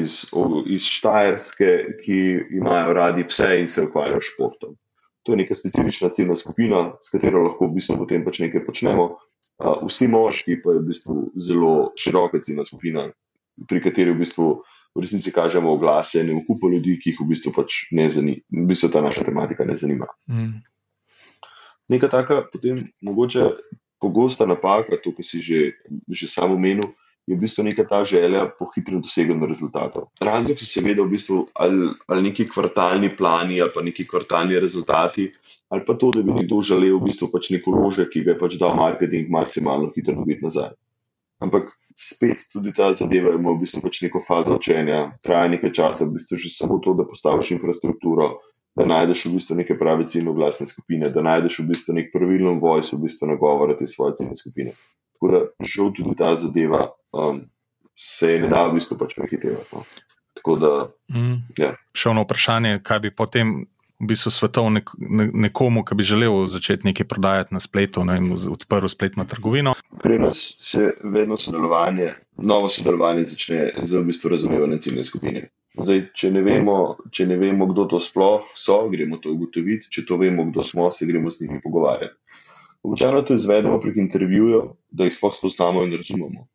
iz, 0.00 0.20
iz 0.66 0.86
Štajerske, 0.86 1.72
ki 2.04 2.20
imajo 2.60 2.94
radi 2.94 3.26
pse 3.28 3.50
in 3.60 3.68
se 3.68 3.88
ukvarjajo 3.88 4.20
s 4.20 4.30
športom. 4.34 4.76
To 5.24 5.32
je 5.32 5.40
neka 5.40 5.54
specifična 5.54 6.08
ciljna 6.12 6.36
skupina, 6.36 6.84
s 7.00 7.10
katero 7.10 7.42
lahko 7.46 7.66
v 7.66 7.78
bistvu 7.78 7.96
potem 8.02 8.24
pač 8.24 8.42
nekaj 8.44 8.66
počnemo. 8.66 9.08
Uh, 9.58 9.82
vsi 9.88 10.08
moški 10.12 10.60
pa 10.62 10.74
je 10.74 10.82
v 10.82 10.88
bistvu 10.92 11.18
zelo 11.48 11.74
široka 11.98 12.42
ciljna 12.42 12.64
skupina, 12.68 13.08
pri 13.68 13.82
kateri 13.82 14.14
v 14.14 14.22
bistvu 14.22 14.48
v 14.94 15.02
resnici 15.02 15.32
kažemo 15.34 15.72
oglase 15.74 16.22
in 16.22 16.44
kupo 16.46 16.70
ljudi, 16.70 16.98
ki 17.02 17.10
jih 17.10 17.20
v 17.22 17.32
bistvu 17.32 17.50
pač 17.56 17.86
ne 17.90 18.06
zanima, 18.10 18.42
v 18.50 18.66
bistvu 18.70 18.92
ta 18.94 19.02
naša 19.02 19.24
tematika 19.26 19.66
ne 19.66 19.74
zanima. 19.74 20.06
Mm. 20.30 20.60
Neka 21.90 22.08
taka, 22.08 22.44
potem 22.52 22.86
mogoče 23.02 23.48
pogosta 24.04 24.44
napaka, 24.46 25.00
to, 25.00 25.16
kar 25.16 25.24
si 25.24 25.40
že, 25.40 25.60
že 26.12 26.28
samo 26.28 26.60
menil, 26.60 26.92
je 27.24 27.32
v 27.32 27.40
bistvu 27.40 27.64
neka 27.64 27.88
ta 27.88 28.04
želja 28.04 28.50
po 28.58 28.68
hitrem 28.68 29.00
doseganju 29.00 29.48
rezultatov. 29.48 30.12
Razlog 30.20 30.60
so 30.60 30.68
seveda 30.68 31.00
v 31.02 31.16
bistvu 31.16 31.38
ali, 31.56 31.88
ali 32.06 32.28
neki 32.28 32.44
kvartalni 32.52 33.14
plani 33.16 33.62
ali 33.64 33.72
pa 33.72 33.80
neki 33.80 34.04
kvartalni 34.04 34.60
rezultati. 34.60 35.32
Ali 35.72 35.82
pa 35.86 35.96
to, 35.96 36.10
da 36.12 36.22
bi 36.22 36.36
nekdo 36.36 36.60
želel 36.60 36.98
v 37.00 37.08
bistvu 37.08 37.30
pač 37.32 37.48
neko 37.50 37.72
lože, 37.72 38.04
ki 38.12 38.26
ga 38.28 38.34
je 38.34 38.38
pač 38.38 38.58
dal 38.60 38.76
marketing 38.76 39.32
maksimalno 39.32 39.88
hitro 39.96 40.14
dobiti 40.20 40.44
nazaj. 40.44 40.76
Ampak 41.40 41.72
spet 41.96 42.44
tudi 42.52 42.72
ta 42.76 42.92
zadeva 42.92 43.32
ima 43.34 43.54
v 43.56 43.64
bistvu 43.64 43.80
pač 43.82 44.02
neko 44.04 44.20
fazo 44.26 44.60
učenja, 44.60 45.16
traja 45.24 45.48
nekaj 45.48 45.72
časa, 45.72 46.04
v 46.04 46.18
bistvu 46.18 46.36
že 46.44 46.52
samo 46.52 46.78
to, 46.84 46.92
da 46.94 47.08
postaviš 47.08 47.56
infrastrukturo, 47.56 48.44
da 48.74 48.86
najdeš 48.86 49.26
v 49.26 49.34
bistvu 49.36 49.56
neke 49.56 49.78
prave 49.78 50.06
ciljne 50.06 50.32
glasne 50.34 50.66
skupine, 50.66 51.10
da 51.14 51.22
najdeš 51.22 51.60
v 51.62 51.68
bistvu 51.70 51.94
nek 51.94 52.10
pravilen 52.12 52.58
voice, 52.62 52.96
v 52.96 53.04
bistvu 53.06 53.30
nagovore 53.30 53.76
te 53.78 53.86
svoje 53.86 54.18
ciljne 54.20 54.36
skupine. 54.36 54.74
Tako 55.14 55.30
da 55.30 55.42
žal 55.62 55.92
tudi 55.94 56.16
ta 56.18 56.34
zadeva 56.34 56.88
um, 57.12 57.44
se 57.94 58.38
ne 58.42 58.48
da 58.50 58.66
v 58.66 58.78
bistvu 58.78 58.98
pač 58.98 59.14
prehitevati. 59.14 59.68
No. 59.72 59.84
Tako 60.34 60.56
da. 60.58 60.72
Mm. 61.14 61.44
Ja. 61.58 61.74
Še 61.94 62.10
eno 62.10 62.26
vprašanje, 62.26 62.80
kaj 62.82 63.04
bi 63.06 63.14
potem 63.14 63.54
v 64.02 64.08
bistvu 64.10 64.32
svetov 64.34 64.68
nek, 64.74 64.90
ne, 64.98 65.28
nekomu, 65.46 65.84
ki 65.86 65.94
bi 65.94 66.06
želel 66.06 66.44
začeti 66.50 66.88
nekaj 66.90 67.06
prodajati 67.08 67.54
na 67.54 67.62
spletu 67.62 68.02
ne, 68.04 68.18
in 68.18 68.34
odprl 68.34 68.90
spletno 68.90 69.24
trgovino. 69.30 69.76
Pri 70.02 70.18
nas 70.18 70.42
se 70.60 70.90
vedno 71.04 71.38
sodelovanje, 71.38 72.10
novo 72.42 72.68
sodelovanje 72.68 73.28
začne 73.30 73.86
z 73.86 74.00
v 74.00 74.04
bistvu 74.10 74.34
razumevanjem 74.34 74.82
ciljne 74.82 75.06
skupine. 75.06 75.46
Zdaj, 75.74 76.00
če, 76.14 76.30
ne 76.30 76.42
vemo, 76.46 76.74
če 77.10 77.26
ne 77.26 77.36
vemo, 77.40 77.66
kdo 77.72 77.88
to 77.90 77.98
sploh 77.98 78.44
so, 78.54 78.76
gremo 78.92 79.18
to 79.22 79.32
ugotoviti, 79.34 79.90
če 79.90 80.04
to 80.06 80.18
vemo, 80.20 80.46
kdo 80.52 80.62
smo, 80.62 80.86
se 80.94 81.08
gremo 81.08 81.32
z 81.34 81.44
njimi 81.44 81.58
pogovarjati. 81.64 82.14
Običajno 82.84 83.22
to 83.26 83.34
izvedemo 83.34 83.80
prek 83.80 83.96
intervjujev, 83.96 84.68
da 84.90 85.08
jih 85.08 85.16
sploh 85.16 85.34
spoznamo 85.34 85.82
in 85.86 85.96
razumemo. 85.96 86.46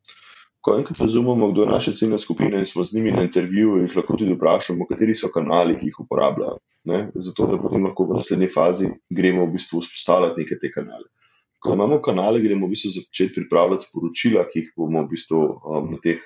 Ko 0.62 0.76
enkrat 0.78 1.02
razumemo, 1.02 1.52
kdo 1.52 1.66
je 1.66 1.72
naša 1.72 1.92
ciljna 2.00 2.18
skupina 2.18 2.60
in 2.60 2.66
smo 2.70 2.84
z 2.84 2.96
njimi 2.96 3.12
na 3.12 3.24
intervjuju, 3.26 3.82
jih 3.84 3.96
lahko 3.98 4.16
tudi 4.20 4.36
vprašamo, 4.38 4.88
kateri 4.88 5.16
so 5.16 5.32
kanali, 5.34 5.76
ki 5.80 5.90
jih 5.90 6.00
uporabljajo. 6.06 6.60
Ne? 6.88 7.00
Zato, 7.16 7.48
da 7.48 7.60
potem 7.60 7.88
lahko 7.88 8.06
v 8.08 8.20
naslednji 8.20 8.48
fazi 8.54 8.88
gremo 9.10 9.46
v 9.46 9.56
bistvu 9.56 9.82
vzpostavljati 9.84 10.44
neke 10.44 10.60
te 10.62 10.72
kanale. 10.72 11.10
Ko 11.60 11.74
imamo 11.76 12.00
kanale, 12.06 12.40
gremo 12.44 12.68
v 12.68 12.76
bistvu 12.76 12.94
začeti 12.96 13.36
pripravljati 13.42 13.88
sporočila, 13.88 14.46
ki 14.52 14.64
jih 14.64 14.72
bomo 14.78 15.04
v 15.04 15.12
bistvu 15.16 15.42
um, 15.44 15.92
na 15.96 16.00
teh 16.04 16.22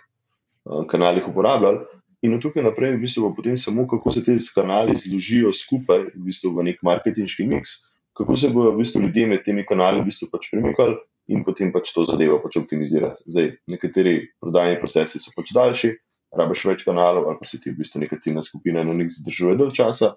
um, 0.65 0.85
kanalih 0.89 1.29
uporabljali. 1.29 1.85
In 2.23 2.33
od 2.33 2.41
tukaj 2.41 2.63
naprej, 2.63 2.95
v 2.95 3.03
bistvu, 3.03 3.33
potem 3.35 3.57
samo, 3.59 3.83
kako 3.87 4.11
se 4.15 4.21
te 4.23 4.37
kanali 4.55 4.95
zložijo 4.95 5.51
skupaj 5.51 6.05
v, 6.13 6.21
bistvu, 6.23 6.53
v 6.55 6.69
nek 6.69 6.79
marketinški 6.79 7.43
miks, 7.49 7.73
kako 8.15 8.37
se 8.39 8.51
bodo 8.53 8.71
v 8.71 8.79
bistvu 8.79 9.01
ljudje 9.03 9.25
med 9.27 9.43
temi 9.43 9.65
kanali 9.67 9.99
v 9.99 10.07
bistvu 10.07 10.29
pač 10.31 10.47
premikali 10.53 10.95
in 11.27 11.43
potem 11.43 11.71
pač 11.75 11.91
to 11.91 12.05
zadevo 12.07 12.39
pač 12.39 12.55
optimizirati. 12.61 13.27
Zdaj, 13.27 13.49
nekateri 13.67 14.15
prodajni 14.39 14.79
procesi 14.79 15.19
so 15.19 15.35
pač 15.35 15.51
daljši, 15.55 15.91
rabiš 16.39 16.63
več 16.71 16.85
kanalov, 16.87 17.27
ali 17.27 17.39
pa 17.41 17.47
se 17.47 17.59
ti 17.59 17.73
v 17.73 17.81
bistvu 17.81 18.05
neka 18.05 18.19
ciljna 18.23 18.43
skupina 18.45 18.83
na 18.87 18.95
njih 18.95 19.11
zadržuje 19.11 19.59
dalj 19.59 19.75
časa. 19.75 20.13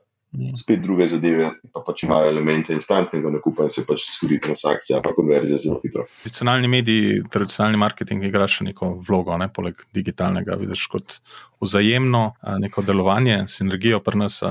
Spet 0.56 0.82
druge 0.82 1.06
zadeve, 1.08 1.50
pa 1.72 1.80
pač 1.86 2.02
imajo 2.04 2.28
elemente 2.28 2.74
instantnega 2.74 3.30
nakupa 3.32 3.64
in 3.64 3.72
se 3.72 3.86
pač 3.88 4.04
zgodi 4.18 4.40
transakcija, 4.44 5.00
pa 5.04 5.14
konverzija 5.16 5.58
zelo 5.62 5.78
hitro. 5.84 6.04
Tradicionalni 6.24 6.68
mediji, 6.68 7.22
tradicionalni 7.32 7.80
marketing 7.80 8.26
igra 8.26 8.48
še 8.50 8.66
neko 8.66 8.90
vlogo, 9.06 9.36
ne, 9.40 9.48
poleg 9.48 9.80
digitalnega, 9.96 10.58
vidiš 10.60 10.86
kot 10.92 11.18
vzajemno 11.60 12.34
neko 12.60 12.82
delovanje, 12.82 13.44
sinergijo 13.48 14.00
pri 14.04 14.18
nas. 14.18 14.42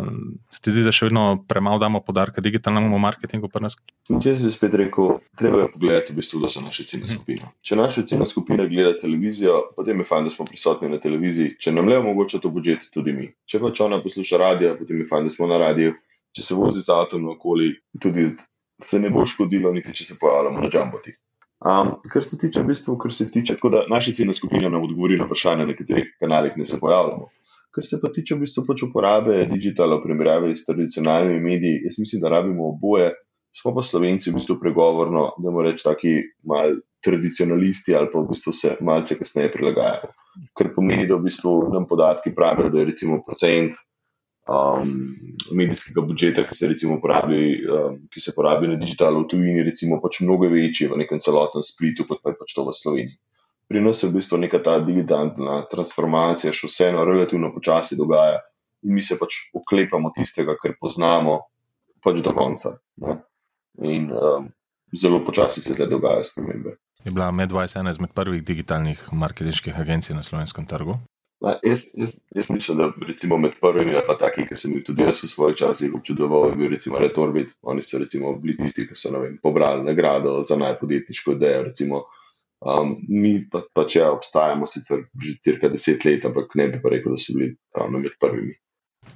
Se 0.49 0.61
ti 0.61 0.73
zdi, 0.73 0.83
da 0.87 0.93
še 0.95 1.09
vedno 1.09 1.25
premalo 1.47 1.79
damo 1.79 2.01
podarka 2.01 2.41
digitalnemu 2.41 2.97
marketingu 2.99 3.49
pri 3.53 3.67
nas? 3.67 3.77
Jaz 4.09 4.41
bi 4.41 4.49
spet 4.53 4.73
rekel, 4.81 5.19
treba 5.37 5.65
je 5.65 5.69
pogledati, 5.75 6.13
v 6.13 6.21
bistvu, 6.21 6.41
da 6.41 6.49
so 6.49 6.63
naše 6.65 6.87
ciljne 6.89 7.05
mhm. 7.05 7.19
skupine. 7.19 7.51
Če 7.61 7.77
naše 7.77 8.05
ciljne 8.09 8.25
skupine 8.29 8.65
gleda 8.71 8.95
televizijo, 9.01 9.61
potem 9.77 10.01
je 10.01 10.07
fajn, 10.09 10.29
da 10.29 10.33
smo 10.33 10.47
prisotni 10.49 10.89
na 10.89 10.99
televiziji. 11.01 11.55
Če 11.61 11.75
nam 11.75 11.89
le 11.89 11.99
omogoča 12.01 12.41
to 12.41 12.49
budžet, 12.53 12.89
tudi 12.93 13.13
mi. 13.13 13.29
Če 13.45 13.61
pač 13.61 13.83
ona 13.85 14.01
posluša 14.01 14.41
radio, 14.41 14.73
potem 14.79 15.03
je 15.03 15.09
fajn, 15.09 15.29
da 15.29 15.35
smo 15.35 15.49
na 15.51 15.61
radiju 15.61 15.64
če 16.35 16.43
se 16.43 16.55
vozi 16.55 16.83
z 16.83 16.91
avtom 16.91 17.29
okoli, 17.31 17.71
tudi 18.01 18.27
se 18.83 18.99
ne 18.99 19.09
bo 19.09 19.23
škodilo, 19.25 19.71
niti 19.73 19.93
če 19.95 20.11
se 20.11 20.17
pojavljamo 20.19 20.61
na 20.61 20.69
džamboti. 20.69 21.15
Um, 21.65 21.93
kar 22.11 22.23
se 22.23 22.37
tiče, 22.37 22.61
v 22.61 22.69
bistvu, 22.73 22.97
kar 22.99 23.13
se 23.15 23.29
tiče, 23.31 23.55
tako 23.55 23.71
da 23.73 23.85
naša 23.89 24.11
ciljna 24.13 24.33
skupina 24.35 24.69
nam 24.69 24.83
odgovori 24.83 25.15
na 25.17 25.25
vprašanje, 25.25 25.65
na 25.65 25.75
katerih 25.77 26.11
kanalih 26.19 26.57
ne 26.59 26.65
se 26.67 26.79
pojavljamo. 26.81 27.29
Kar 27.75 27.87
se 27.87 27.99
pa 28.01 28.11
tiče 28.13 28.35
v 28.35 28.43
bistvu 28.43 28.65
pač 28.67 28.83
uporabe 28.85 29.45
digitala 29.49 29.97
v 29.97 30.03
primerjavi 30.03 30.51
s 30.55 30.67
tradicionalnimi 30.67 31.39
mediji, 31.41 31.79
jaz 31.87 31.97
mislim, 32.03 32.21
da 32.21 32.33
rabimo 32.35 32.67
oboje. 32.73 33.13
Smo 33.55 33.71
pa 33.71 33.81
slovenci 33.87 34.29
v 34.29 34.35
bistvu 34.35 34.59
pregovorno, 34.59 35.29
da 35.39 35.47
moramo 35.47 35.63
reči, 35.69 35.85
taki 35.87 36.13
mal 36.43 36.75
tradicionalisti 37.05 37.95
ali 37.95 38.11
pa 38.11 38.19
v 38.19 38.33
bistvu 38.33 38.53
se 38.53 38.75
malce 38.83 39.15
kasneje 39.15 39.53
prilagajajo. 39.55 40.11
Kar 40.59 40.73
pomeni, 40.75 41.07
da 41.07 41.15
v 41.15 41.29
bistvu 41.29 41.55
nam 41.71 41.87
podatki 41.87 42.35
pravijo, 42.35 42.69
da 42.73 42.83
je 42.83 42.89
recimo 42.91 43.21
procent 43.23 43.79
um, 44.49 45.15
medijskega 45.51 46.01
budžeta, 46.05 46.45
ki 46.47 46.55
se 46.55 46.67
recimo 46.67 46.99
porabi, 47.01 47.61
um, 47.65 47.97
ki 48.13 48.21
se 48.21 48.33
porabi 48.35 48.67
na 48.67 48.79
digitalu 48.81 49.23
v 49.23 49.29
tujini, 49.33 49.63
recimo 49.65 49.99
pač 50.01 50.21
mnogo 50.21 50.49
večji 50.51 50.89
v 50.91 51.01
nekem 51.01 51.19
celotnem 51.19 51.65
splitu, 51.65 52.05
kot 52.05 52.21
pa 52.23 52.33
je 52.33 52.39
pač 52.39 52.53
to 52.53 52.65
v 52.65 52.75
Sloveniji. 52.77 53.17
Pri 53.65 53.81
nas 53.81 53.97
se 53.97 54.07
v 54.07 54.19
bistvu 54.19 54.37
neka 54.37 54.61
ta 54.61 54.77
digitalna 54.85 55.63
transformacija 55.71 56.53
še 56.53 56.69
vseeno 56.69 57.05
relativno 57.07 57.49
počasi 57.53 57.97
dogaja 57.97 58.43
in 58.85 58.93
mi 58.93 59.01
se 59.01 59.17
pač 59.17 59.49
oklepamo 59.57 60.13
tistega, 60.13 60.53
kar 60.61 60.77
poznamo 60.77 61.39
pač 62.05 62.21
do 62.21 62.33
konca. 62.37 62.77
Ne? 63.01 63.17
In 63.81 64.11
um, 64.13 64.51
zelo 64.93 65.23
počasi 65.25 65.65
se 65.65 65.73
te 65.73 65.89
dogajajo 65.89 66.29
spremembe. 66.29 66.77
Je 67.05 67.11
bila 67.13 67.31
Medvajs 67.33 67.75
ena 67.75 67.89
izmed 67.89 68.13
prvih 68.13 68.45
digitalnih 68.45 69.09
marketinških 69.13 69.77
agencij 69.77 70.15
na 70.15 70.23
slovenskem 70.25 70.65
trgu? 70.69 70.97
Ma, 71.43 71.55
jaz, 71.63 71.91
jaz, 71.93 72.19
jaz 72.35 72.49
mislim, 72.49 72.77
da 72.77 72.91
recimo 73.07 73.37
med 73.37 73.51
prvimi, 73.61 73.93
pa 74.07 74.15
taki, 74.17 74.45
ki 74.47 74.55
sem 74.55 74.71
jih 74.77 74.83
tudi 74.87 75.03
jaz 75.03 75.19
v 75.23 75.29
svojih 75.29 75.57
časih 75.59 75.95
občudoval, 75.97 76.49
je 76.49 76.55
bil 76.61 76.69
recimo 76.71 76.99
Retorbit. 76.99 77.51
Oni 77.61 77.83
so 77.83 77.99
recimo 77.99 78.33
bili 78.39 78.55
tisti, 78.57 78.87
ki 78.87 78.95
so 78.95 79.11
vem, 79.19 79.37
pobrali 79.43 79.83
nagrado 79.83 80.39
za 80.41 80.55
najpodjetniško 80.61 81.35
idejo. 81.35 81.63
Recimo, 81.67 82.03
um, 82.63 82.95
mi 83.09 83.33
pa, 83.51 83.65
pa 83.73 83.83
če 83.85 83.99
ja, 83.99 84.11
obstajamo 84.15 84.69
sicer 84.69 85.03
že 85.23 85.35
cirka 85.43 85.69
deset 85.69 86.05
let, 86.07 86.25
ampak 86.25 86.55
ne 86.55 86.69
bi 86.71 86.81
pa 86.81 86.93
rekel, 86.95 87.17
da 87.17 87.21
so 87.21 87.35
bili 87.37 87.51
ravno 87.75 87.99
med 87.99 88.15
prvimi. 88.19 88.55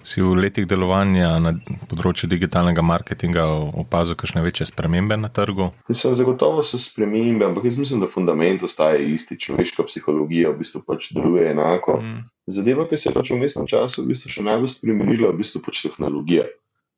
Si 0.04 0.22
v 0.24 0.32
letih 0.40 0.64
delovanja 0.64 1.34
na 1.44 1.52
področju 1.92 2.30
digitalnega 2.32 2.84
marketinga 2.86 3.44
opazil 3.82 4.16
kakšne 4.20 4.42
večje 4.46 4.70
spremembe 4.70 5.18
na 5.20 5.28
trgu? 5.34 5.70
Mislim, 5.92 6.16
zagotovo 6.16 6.64
so 6.64 6.80
spremembe, 6.80 7.44
ampak 7.50 7.68
jaz 7.68 7.82
mislim, 7.82 8.06
da 8.06 8.08
fundament 8.12 8.64
ostaje 8.64 9.04
isti. 9.12 9.38
Človeška 9.40 9.84
psihologija 9.90 10.54
v 10.54 10.62
bistvu 10.62 10.86
pač 10.88 11.12
deluje 11.18 11.50
enako. 11.52 12.00
Mm. 12.00 12.24
Zadeva, 12.50 12.88
ki 12.88 12.98
se 12.98 13.12
je 13.12 13.18
pač 13.18 13.34
v 13.34 13.42
mestnem 13.44 13.68
času 13.70 14.06
v 14.06 14.14
bistvu 14.14 14.34
še 14.38 14.48
najbolj 14.48 14.74
spremenila, 14.78 15.30
je 15.30 15.36
v 15.36 15.42
bistvu 15.44 15.64
pač 15.68 15.84
tehnologija, 15.84 16.48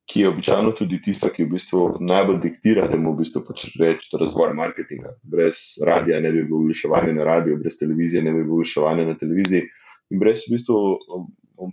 ki 0.08 0.24
je 0.24 0.30
običajno 0.30 0.78
tudi 0.78 1.02
tista, 1.04 1.34
ki 1.34 1.50
v 1.50 1.56
bistvu 1.58 1.84
najbolj 2.06 2.40
diktira, 2.46 2.86
da 2.92 3.02
mu 3.02 3.16
v 3.16 3.26
bistvu 3.26 3.44
pač 3.50 3.66
reči 3.82 4.14
razvoj 4.22 4.54
marketinga. 4.62 5.18
Brez 5.26 5.82
radia 5.88 6.22
ne 6.22 6.32
bi 6.32 6.46
bilo 6.46 6.62
oglaševanje 6.64 7.18
na 7.18 7.28
radiju, 7.34 7.60
brez 7.66 7.82
televizije 7.82 8.24
ne 8.24 8.38
bi 8.38 8.46
bilo 8.46 8.62
oglaševanje 8.62 9.10
na 9.10 9.18
televiziji. 9.18 9.68
In 10.12 10.20
brez 10.22 10.46
v 10.46 10.56
bistvu 10.56 10.80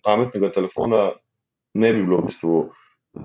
pametnega 0.04 0.52
telefona 0.54 1.08
ne 1.74 1.92
bi 1.92 2.02
bilo 2.04 2.20
v 2.20 2.28
bistvu 2.28 2.58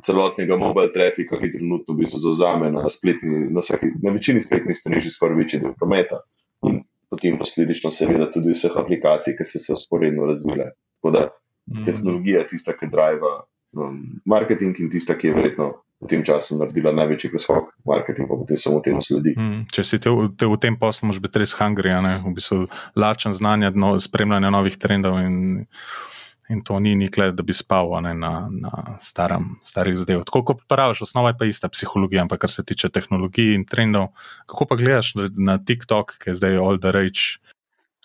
celotnega 0.01 0.57
mobile 0.57 0.91
trafika, 0.93 1.37
ki 1.39 1.51
trenutno 1.51 1.93
v 1.93 2.01
bistvu 2.01 2.21
zauzame 2.23 2.71
na, 2.71 2.85
spletni, 2.89 3.49
na, 3.51 3.61
vsaki, 3.61 3.93
na 4.03 4.13
večini 4.15 4.41
spletnih 4.41 4.77
strani 4.77 5.03
že 5.03 5.13
skoraj 5.13 5.37
večji 5.37 5.61
del 5.63 5.75
prometa. 5.79 6.21
In 6.69 6.83
potem 7.11 7.37
posledično 7.37 7.91
seveda 7.91 8.31
tudi 8.33 8.55
vseh 8.55 8.73
aplikacij, 8.79 9.37
ki 9.37 9.45
so 9.45 9.61
se 9.61 9.73
usporedno 9.75 10.25
razvile. 10.25 10.71
Tako 10.97 11.11
da 11.13 11.23
mm. 11.29 11.83
tehnologija 11.85 12.43
je 12.43 12.47
tista, 12.55 12.73
ki 12.79 12.89
driva 12.91 13.33
um, 13.77 14.21
marketing 14.25 14.79
in 14.79 14.89
tista, 14.89 15.17
ki 15.17 15.27
je 15.29 15.39
verjetno. 15.39 15.73
V 16.03 16.09
tem 16.11 16.23
času 16.25 16.57
naredila 16.59 16.91
največji 16.91 17.29
preskok, 17.31 17.69
marketing 17.87 18.27
pa 18.27 18.35
potem 18.35 18.57
samo 18.59 18.81
temu 18.83 18.99
sledi. 18.99 19.37
Mm, 19.39 19.61
če 19.71 19.85
si 19.87 19.99
te, 20.03 20.11
te 20.35 20.49
v 20.51 20.57
tem 20.59 20.75
poslu, 20.75 21.07
moraš 21.07 21.21
biti 21.23 21.39
res 21.39 21.53
hungry, 21.55 21.93
v 21.95 22.33
bistvu 22.35 22.65
lačen 22.99 23.31
znanja, 23.31 23.71
no, 23.71 23.93
spremljanja 23.95 24.51
novih 24.51 24.75
trendov 24.75 25.21
in 25.23 25.37
in 26.53 26.61
to 26.63 26.79
ni 26.79 26.93
nikle, 26.95 27.31
da 27.33 27.43
bi 27.43 27.53
spal 27.53 27.91
ne, 28.05 28.13
na, 28.13 28.33
na 28.51 28.97
starem, 29.01 29.55
starih 29.65 29.97
zadevah. 29.97 30.25
Tako 30.27 30.43
kot 30.51 30.61
praviš, 30.69 31.03
osnova 31.07 31.33
je 31.33 31.37
pa 31.39 31.47
ista 31.49 31.69
psihologija, 31.69 32.23
ampak 32.23 32.45
kar 32.45 32.51
se 32.51 32.65
tiče 32.65 32.89
tehnologij 32.93 33.55
in 33.57 33.65
trendov. 33.65 34.11
Kako 34.45 34.69
pa 34.69 34.77
gledaš 34.79 35.13
na 35.37 35.57
TikTok, 35.57 36.17
ki 36.21 36.31
je 36.31 36.37
zdaj 36.39 36.61
all 36.61 36.79
the 36.79 36.93
rage? 36.93 37.41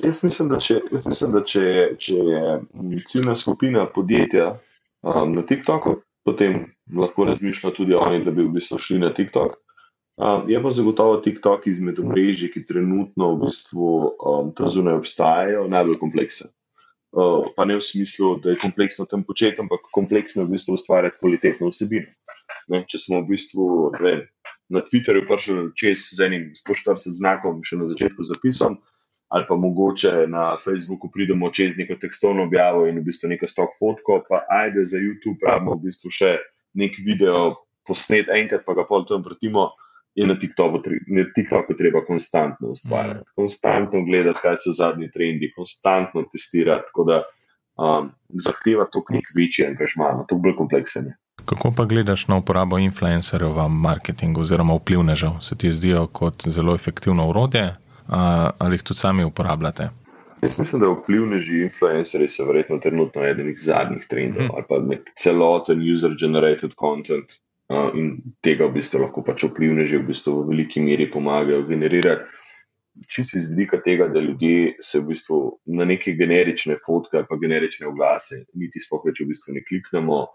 Jaz 0.02 0.22
mislim, 0.24 0.48
da 0.48 0.60
če, 0.62 0.80
mislim, 0.94 1.32
da 1.34 1.44
če, 1.44 1.62
če 1.98 2.18
je 2.32 2.42
ciljna 3.06 3.34
skupina 3.36 3.86
podjetja 3.94 4.52
um, 5.02 5.32
na 5.34 5.42
TikToku, 5.42 5.96
potem 6.24 6.68
lahko 6.94 7.26
razmišljajo 7.26 7.74
tudi 7.74 7.96
oni, 7.98 8.22
da 8.24 8.30
bi 8.30 8.46
v 8.46 8.52
bistvu 8.58 8.78
šli 8.78 9.00
na 9.02 9.10
TikTok. 9.14 9.58
Um, 10.18 10.46
je 10.50 10.58
pa 10.62 10.70
zagotovo 10.74 11.18
TikTok 11.22 11.66
izmed 11.70 11.98
omrežij, 12.02 12.52
ki 12.54 12.64
trenutno 12.66 13.34
v 13.34 13.42
bistvu 13.46 13.90
um, 14.18 14.54
tam 14.54 14.70
zunaj 14.70 15.02
obstajajo, 15.02 15.66
najbolj 15.70 15.98
kompleksen 16.00 16.50
pa 17.56 17.64
ne 17.64 17.76
v 17.76 17.82
smislu, 17.84 18.36
da 18.44 18.50
je 18.50 18.60
kompleksno 18.60 19.06
tam 19.08 19.24
početi, 19.24 19.60
ampak 19.60 19.88
kompleksno 19.92 20.44
v 20.44 20.56
bistvu 20.56 20.76
ustvarjati 20.76 21.16
kvalitetno 21.20 21.70
vsebino. 21.72 22.12
Ne, 22.68 22.82
če 22.84 23.00
smo 23.00 23.22
v 23.22 23.32
bistvu 23.32 23.64
ne, 24.00 24.14
na 24.68 24.84
Twitterju 24.84 25.24
prišli 25.28 25.72
čez 25.76 26.04
z 26.12 26.28
enim 26.28 26.44
140 26.52 27.16
znakom, 27.16 27.62
še 27.64 27.80
na 27.80 27.88
začetku 27.88 28.24
zapisom, 28.28 28.76
ali 29.32 29.44
pa 29.48 29.56
mogoče 29.56 30.28
na 30.28 30.56
Facebooku 30.60 31.08
pridemo 31.12 31.48
čez 31.52 31.80
neko 31.80 31.96
tekstovno 32.00 32.44
objavo 32.48 32.84
in 32.88 33.00
v 33.00 33.08
bistvu 33.08 33.32
neko 33.32 33.48
stok 33.48 33.72
fotko, 33.76 34.22
pa 34.28 34.44
ajde 34.64 34.84
za 34.84 35.00
YouTube, 35.00 35.40
pravimo 35.40 35.76
v 35.76 35.88
bistvu 35.88 36.12
še 36.12 36.36
nek 36.76 36.96
video 37.00 37.56
posnet 37.88 38.28
enkrat, 38.28 38.68
pa 38.68 38.76
ga 38.76 38.84
pol 38.84 39.08
tam 39.08 39.24
vrtimo 39.24 39.72
je 40.18 40.26
na 40.26 40.34
TikToku, 40.34 40.82
na 41.06 41.24
TikToku 41.34 41.74
treba 41.78 42.04
konstantno 42.04 42.68
ustvarjati, 42.68 43.20
mm. 43.20 43.32
konstantno 43.36 44.04
gledati, 44.04 44.38
kaj 44.42 44.56
so 44.64 44.72
zadnji 44.74 45.10
trendi, 45.14 45.52
konstantno 45.56 46.24
testirati. 46.32 46.82
Tako 46.86 47.04
da 47.04 47.22
um, 47.22 48.10
zahteva 48.28 48.88
to 48.92 49.04
nek 49.14 49.30
večji 49.36 49.66
angažman, 49.66 50.24
to 50.28 50.36
bolj 50.36 50.56
kompleksen. 50.58 51.12
Kako 51.44 51.70
pa 51.76 51.84
gledaš 51.84 52.26
na 52.28 52.36
uporabo 52.42 52.78
influencerjev 52.82 53.54
v 53.54 53.68
marketingu 53.68 54.42
oziroma 54.42 54.74
vplivnežev? 54.74 55.38
Se 55.40 55.56
ti 55.56 55.72
zdijo 55.72 56.06
kot 56.06 56.48
zelo 56.48 56.74
efektivno 56.74 57.28
urodje 57.28 57.76
ali 58.58 58.74
jih 58.74 58.82
tudi 58.82 58.98
sami 58.98 59.24
uporabljate? 59.24 59.90
Jaz 60.42 60.58
mislim, 60.58 60.80
da 60.80 60.88
vplivneži 60.88 61.62
influencerji 61.62 62.28
so 62.28 62.44
verjetno 62.46 62.78
trenutno 62.78 63.24
eden 63.24 63.50
iz 63.50 63.64
zadnjih 63.64 64.06
trendov 64.08 64.42
mm. 64.42 64.50
ali 64.54 64.64
pa 64.68 65.02
celoten 65.14 65.78
user-generated 65.78 66.74
content, 66.80 67.38
in 67.68 68.34
tega 68.40 68.66
v 68.68 68.78
bistvu 68.78 69.02
lahko 69.02 69.22
pač 69.24 69.44
vplivneži 69.44 70.00
v, 70.00 70.08
bistvu 70.08 70.42
v 70.42 70.52
veliki 70.52 70.80
meri 70.80 71.08
pomagajo 71.10 71.66
generirati. 71.68 72.24
Čisto 73.06 73.38
iz 73.38 73.50
vidika 73.52 73.78
tega, 73.84 74.08
da 74.10 74.20
ljudje 74.20 74.80
se 74.82 74.98
v 74.98 75.12
bistvu 75.12 75.38
na 75.78 75.84
neke 75.86 76.16
generične 76.18 76.78
fotke 76.82 77.20
ali 77.20 77.28
pa 77.28 77.36
generične 77.38 77.86
oglase, 77.86 78.42
niti 78.58 78.80
sploh 78.82 79.04
več 79.06 79.20
v 79.22 79.28
bistvu 79.30 79.54
ne 79.54 79.62
kliknemo. 79.68 80.26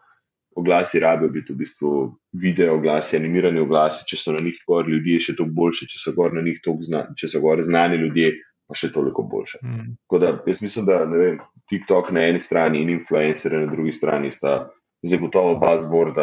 Oglasi 0.53 0.99
rabijo 1.01 1.31
biti 1.33 1.49
v 1.49 1.63
bistvu 1.63 1.89
video 2.37 2.75
oglasi, 2.77 3.17
animirani 3.17 3.57
oglasi, 3.59 4.05
če 4.05 4.19
so 4.21 4.35
na 4.35 4.43
njih 4.45 4.59
gor 4.69 4.85
ljudje, 4.85 5.17
še 5.25 5.33
toliko 5.39 5.57
boljše, 5.57 5.87
če 5.89 5.97
so 5.97 6.13
gor 6.13 6.35
na 6.37 6.43
njih 6.45 6.59
toliko 6.61 6.85
znani, 6.85 7.15
če 7.17 7.29
so 7.31 7.41
gor 7.41 7.63
znani 7.65 7.97
ljudje, 7.97 8.27
pa 8.69 8.77
še 8.77 8.91
toliko 8.93 9.25
boljše. 9.31 9.63
Mm. 9.65 9.95
Da, 10.21 10.35
jaz 10.45 10.61
mislim, 10.61 10.85
da 10.85 10.99
vem, 11.09 11.41
TikTok 11.73 12.13
na 12.13 12.27
eni 12.29 12.39
strani 12.39 12.83
in 12.85 12.93
influencer 12.93 13.57
na 13.57 13.65
drugi 13.65 13.95
strani 13.97 14.29
sta 14.31 14.69
zagotovo 15.01 15.57
buzzword 15.57 16.21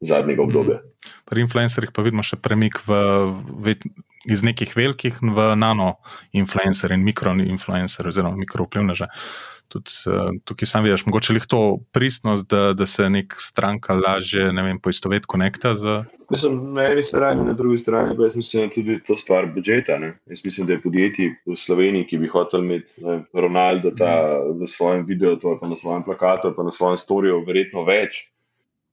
zadnjega 0.00 0.42
obdobja. 0.42 0.80
Pri 1.24 1.44
influencerjih 1.46 1.92
pa 1.94 2.04
vidimo 2.06 2.24
še 2.26 2.38
premik 2.42 2.80
v, 2.86 3.00
v, 3.64 3.76
iz 4.30 4.44
nekih 4.46 4.76
velikih 4.76 5.18
v 5.22 5.50
nano-influencer 5.58 6.94
in 6.94 7.04
mikro-influencer, 7.06 8.08
oziroma 8.10 8.38
mikro-vplivneže. 8.40 9.10
Tudi 9.66 9.90
uh, 10.06 10.28
tukaj 10.46 10.68
sam 10.70 10.84
vidiš, 10.86 11.02
mogoče 11.08 11.34
je 11.34 11.40
to 11.50 11.60
pristnost, 11.90 12.46
da, 12.46 12.70
da 12.72 12.86
se 12.86 13.08
nek 13.10 13.34
stranka 13.38 13.96
lažje 13.98 14.52
poistoveti, 14.82 15.26
konekta 15.26 15.74
z. 15.74 16.04
Mislim, 16.30 16.74
na 16.74 16.84
eni 16.92 17.02
strani, 17.02 17.42
na 17.46 17.52
drugi 17.52 17.78
strani 17.78 18.14
pa 18.16 18.22
jaz 18.22 18.36
mislim, 18.36 18.60
da 18.60 18.64
je 18.66 18.74
tudi 18.74 19.00
to 19.06 19.16
stvar 19.16 19.46
budžeta. 19.54 19.98
Ne? 19.98 20.18
Jaz 20.26 20.44
mislim, 20.44 20.66
da 20.66 20.72
je 20.72 20.82
podjetje 20.82 21.34
v 21.46 21.56
Sloveniji, 21.56 22.06
ki 22.06 22.18
bi 22.18 22.30
hotel 22.30 22.62
imeti 22.62 23.02
ne, 23.02 23.24
Ronaldo 23.34 23.90
ta, 23.90 24.38
v 24.54 24.70
svojem 24.70 25.02
videu, 25.06 25.34
pa 25.42 25.68
na 25.68 25.76
svojem 25.76 26.06
plakatu, 26.06 26.54
pa 26.56 26.62
na 26.62 26.70
svojem 26.70 26.96
storju, 26.96 27.42
verjetno 27.46 27.82
več 27.82 28.28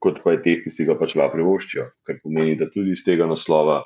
kot 0.03 0.21
pa 0.23 0.35
je 0.35 0.43
teh, 0.45 0.61
ki 0.63 0.71
si 0.73 0.85
ga 0.87 0.97
pač 0.99 1.15
lahko 1.15 1.37
privoščijo. 1.37 1.87
Kar 2.07 2.19
pomeni, 2.23 2.57
da 2.59 2.67
tudi 2.71 2.95
iz 2.95 3.05
tega 3.05 3.27
naslova, 3.29 3.81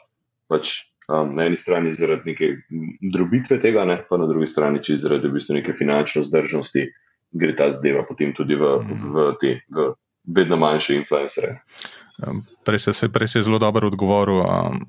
pač 0.49 0.73
um, 1.11 1.35
na 1.37 1.45
eni 1.45 1.59
strani 1.59 1.93
zaradi 1.93 2.33
neke 2.33 2.49
drobitve 3.13 3.59
tega, 3.61 3.85
ne, 3.89 3.99
pa 4.09 4.17
na 4.17 4.29
drugi 4.29 4.49
strani, 4.49 4.81
če 4.83 4.97
zaradi 5.03 5.29
v 5.29 5.37
bistvu 5.37 5.59
neke 5.59 5.77
finančne 5.77 6.25
vzdržnosti, 6.25 6.85
gre 7.37 7.55
ta 7.57 7.69
zadeva 7.73 8.05
potem 8.07 8.33
tudi 8.33 8.57
v, 8.57 8.73
v, 8.87 8.99
v 9.13 9.29
te 9.41 9.57
v 9.69 9.91
vedno 10.37 10.57
manjše 10.59 10.95
influencere. 10.97 11.61
Prej 12.67 12.79
se, 12.83 13.07
prej 13.07 13.37
je 13.39 13.43
zelo 13.47 13.59
dobro 13.63 13.87
odgovoril, 13.87 14.41
um, 14.43 14.81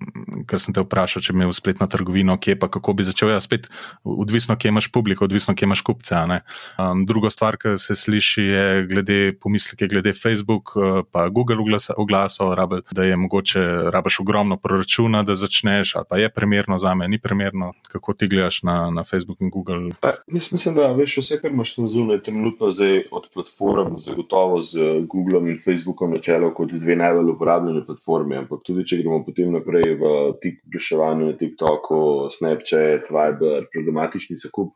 ker 0.50 0.58
sem 0.58 0.74
te 0.74 0.82
vprašal, 0.82 1.22
če 1.22 1.34
imaš 1.34 1.60
spletno 1.60 1.86
trgovino, 1.86 2.34
kje 2.34 2.56
pa 2.58 2.66
kako 2.66 2.96
bi 2.98 3.06
začel. 3.06 3.30
Ja, 3.30 3.38
spet, 3.40 3.68
odvisno, 4.02 4.56
kje 4.58 4.72
imaš 4.72 4.90
publiko, 4.90 5.28
odvisno, 5.28 5.54
kje 5.54 5.68
imaš 5.68 5.84
kupce. 5.86 6.18
Um, 6.18 7.04
druga 7.06 7.30
stvar, 7.30 7.58
ki 7.60 7.76
se 7.78 7.94
sliši, 7.94 8.42
je 8.42 8.86
glede 8.90 9.18
pomisleke, 9.38 9.86
glede 9.86 10.12
Facebook, 10.16 10.74
uh, 10.74 11.00
pa 11.06 11.28
Google 11.30 11.62
oglasov, 11.96 12.54
da 12.90 13.04
je 13.04 13.16
mogoče 13.16 13.60
rabaš 13.94 14.20
ogromno 14.20 14.56
proračuna, 14.56 15.22
da 15.22 15.34
začneš, 15.38 15.94
ali 15.96 16.06
pa 16.08 16.18
je 16.18 16.28
primerno 16.28 16.78
za 16.78 16.94
me, 16.94 17.08
ni 17.08 17.18
primerno. 17.18 17.72
Kako 17.88 18.14
ti 18.14 18.28
gledaš 18.28 18.62
na, 18.62 18.90
na 18.90 19.04
Facebook 19.04 19.40
in 19.40 19.50
Google? 19.50 19.90
Pa, 20.00 20.14
mislim, 20.26 20.74
da 20.74 20.92
veš, 20.92 21.18
vse, 21.22 21.38
kar 21.42 21.52
imaš 21.52 21.74
tam 21.76 21.88
zunaj, 21.88 22.22
trenutno 22.26 22.70
zdaj 22.70 23.02
od 23.10 23.28
platform, 23.34 23.98
zagotovo 23.98 24.60
z 24.60 24.78
Googlom 25.06 25.48
in 25.48 25.58
Facebookom 25.64 26.10
na 26.10 26.18
čelo 26.18 26.50
kot 26.54 26.72
dve 26.72 26.96
najbolj 26.96 27.32
uporabljene 27.68 27.86
platforme, 27.86 28.38
ampak 28.38 28.62
tudi 28.64 28.84
če 28.86 29.02
gremo 29.02 29.24
potem 29.24 29.52
naprej 29.52 29.96
v 30.00 30.10
tik 30.42 30.60
oglaševanje 30.66 31.28
na 31.28 31.36
TikToku, 31.36 32.00
Snapchat, 32.32 33.10
Viber, 33.10 33.68
programatični 33.72 34.36
zakup, 34.36 34.72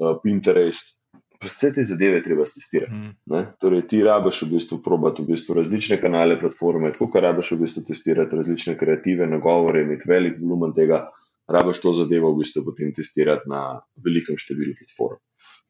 uh, 0.00 0.18
Pinterest. 0.22 1.00
Vse 1.42 1.72
te 1.74 1.82
zadeve 1.82 2.20
treba 2.22 2.44
testirati. 2.46 2.94
Mm. 2.94 3.48
Torej, 3.58 3.82
ti 3.90 3.98
rabiš 4.02 4.44
v 4.44 4.52
bistvu 4.54 4.78
probati 4.84 5.24
v 5.24 5.32
bistvu 5.32 5.56
različne 5.58 5.98
kanale, 5.98 6.38
platforme, 6.38 6.92
tako 6.94 7.10
kot 7.10 7.24
rabiš 7.24 7.56
v 7.56 7.64
bistvu 7.64 7.82
testirati 7.88 8.38
različne 8.38 8.76
kreative, 8.78 9.26
nagovore, 9.26 9.82
imeti 9.82 10.06
velik 10.06 10.38
volumen 10.38 10.70
tega, 10.76 11.08
rabiš 11.50 11.82
to 11.82 11.96
zadevo 11.98 12.30
v 12.30 12.44
bistvu 12.44 12.62
potem 12.68 12.94
testirati 12.94 13.50
na 13.50 13.80
velikem 14.06 14.38
številu 14.38 14.78
platform. 14.78 15.18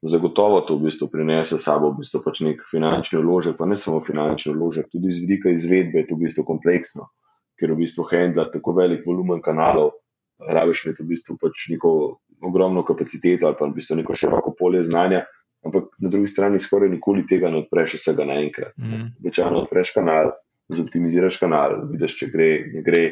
Zagotovo 0.03 0.61
to 0.67 0.77
v 0.77 0.91
bistvu 0.91 1.07
prinese 1.13 1.59
sabo 1.63 1.93
v 1.93 2.03
bistvu 2.03 2.23
pač 2.25 2.41
nek 2.43 2.65
finančni 2.67 3.21
vložek, 3.23 3.55
pa 3.55 3.69
ne 3.71 3.79
samo 3.79 4.01
finančni 4.03 4.55
vložek, 4.57 4.91
tudi 4.91 5.15
z 5.15 5.23
vidika 5.23 5.53
izvedbe 5.55 6.03
je 6.03 6.09
to 6.11 6.19
v 6.19 6.27
bistvu 6.27 6.47
kompleksno 6.49 7.07
ker 7.63 7.71
v 7.71 7.85
bistvu 7.87 8.03
handla 8.11 8.49
tako 8.51 8.75
velik 8.75 9.07
volumen 9.07 9.39
kanalov, 9.39 9.95
rabiš 10.43 10.87
imeti 10.87 11.07
v 11.07 11.13
bistvu 11.15 11.39
pač 11.39 11.69
neko 11.71 12.19
ogromno 12.43 12.83
kapaciteto 12.83 13.47
ali 13.47 13.55
pa 13.55 13.71
v 13.71 13.79
bistvu 13.79 14.03
neko 14.03 14.19
široko 14.19 14.55
polje 14.59 14.83
znanja. 14.91 15.23
Ampak 15.63 15.95
na 16.03 16.11
drugi 16.11 16.27
strani 16.27 16.59
skoraj 16.59 16.91
nikoli 16.91 17.23
tega 17.23 17.47
ne 17.47 17.63
odpreš 17.63 17.95
vsega 17.95 18.27
naenkrat. 18.27 18.75
Mm. 18.83 19.13
Večino 19.23 19.63
odpreš 19.63 19.93
kanal, 19.95 20.33
zoptimiziraš 20.75 21.39
kanal, 21.39 21.85
vidiš, 21.87 22.17
če 22.19 22.27
gre, 22.35 22.49
ne 22.75 22.83
gre. 22.83 23.05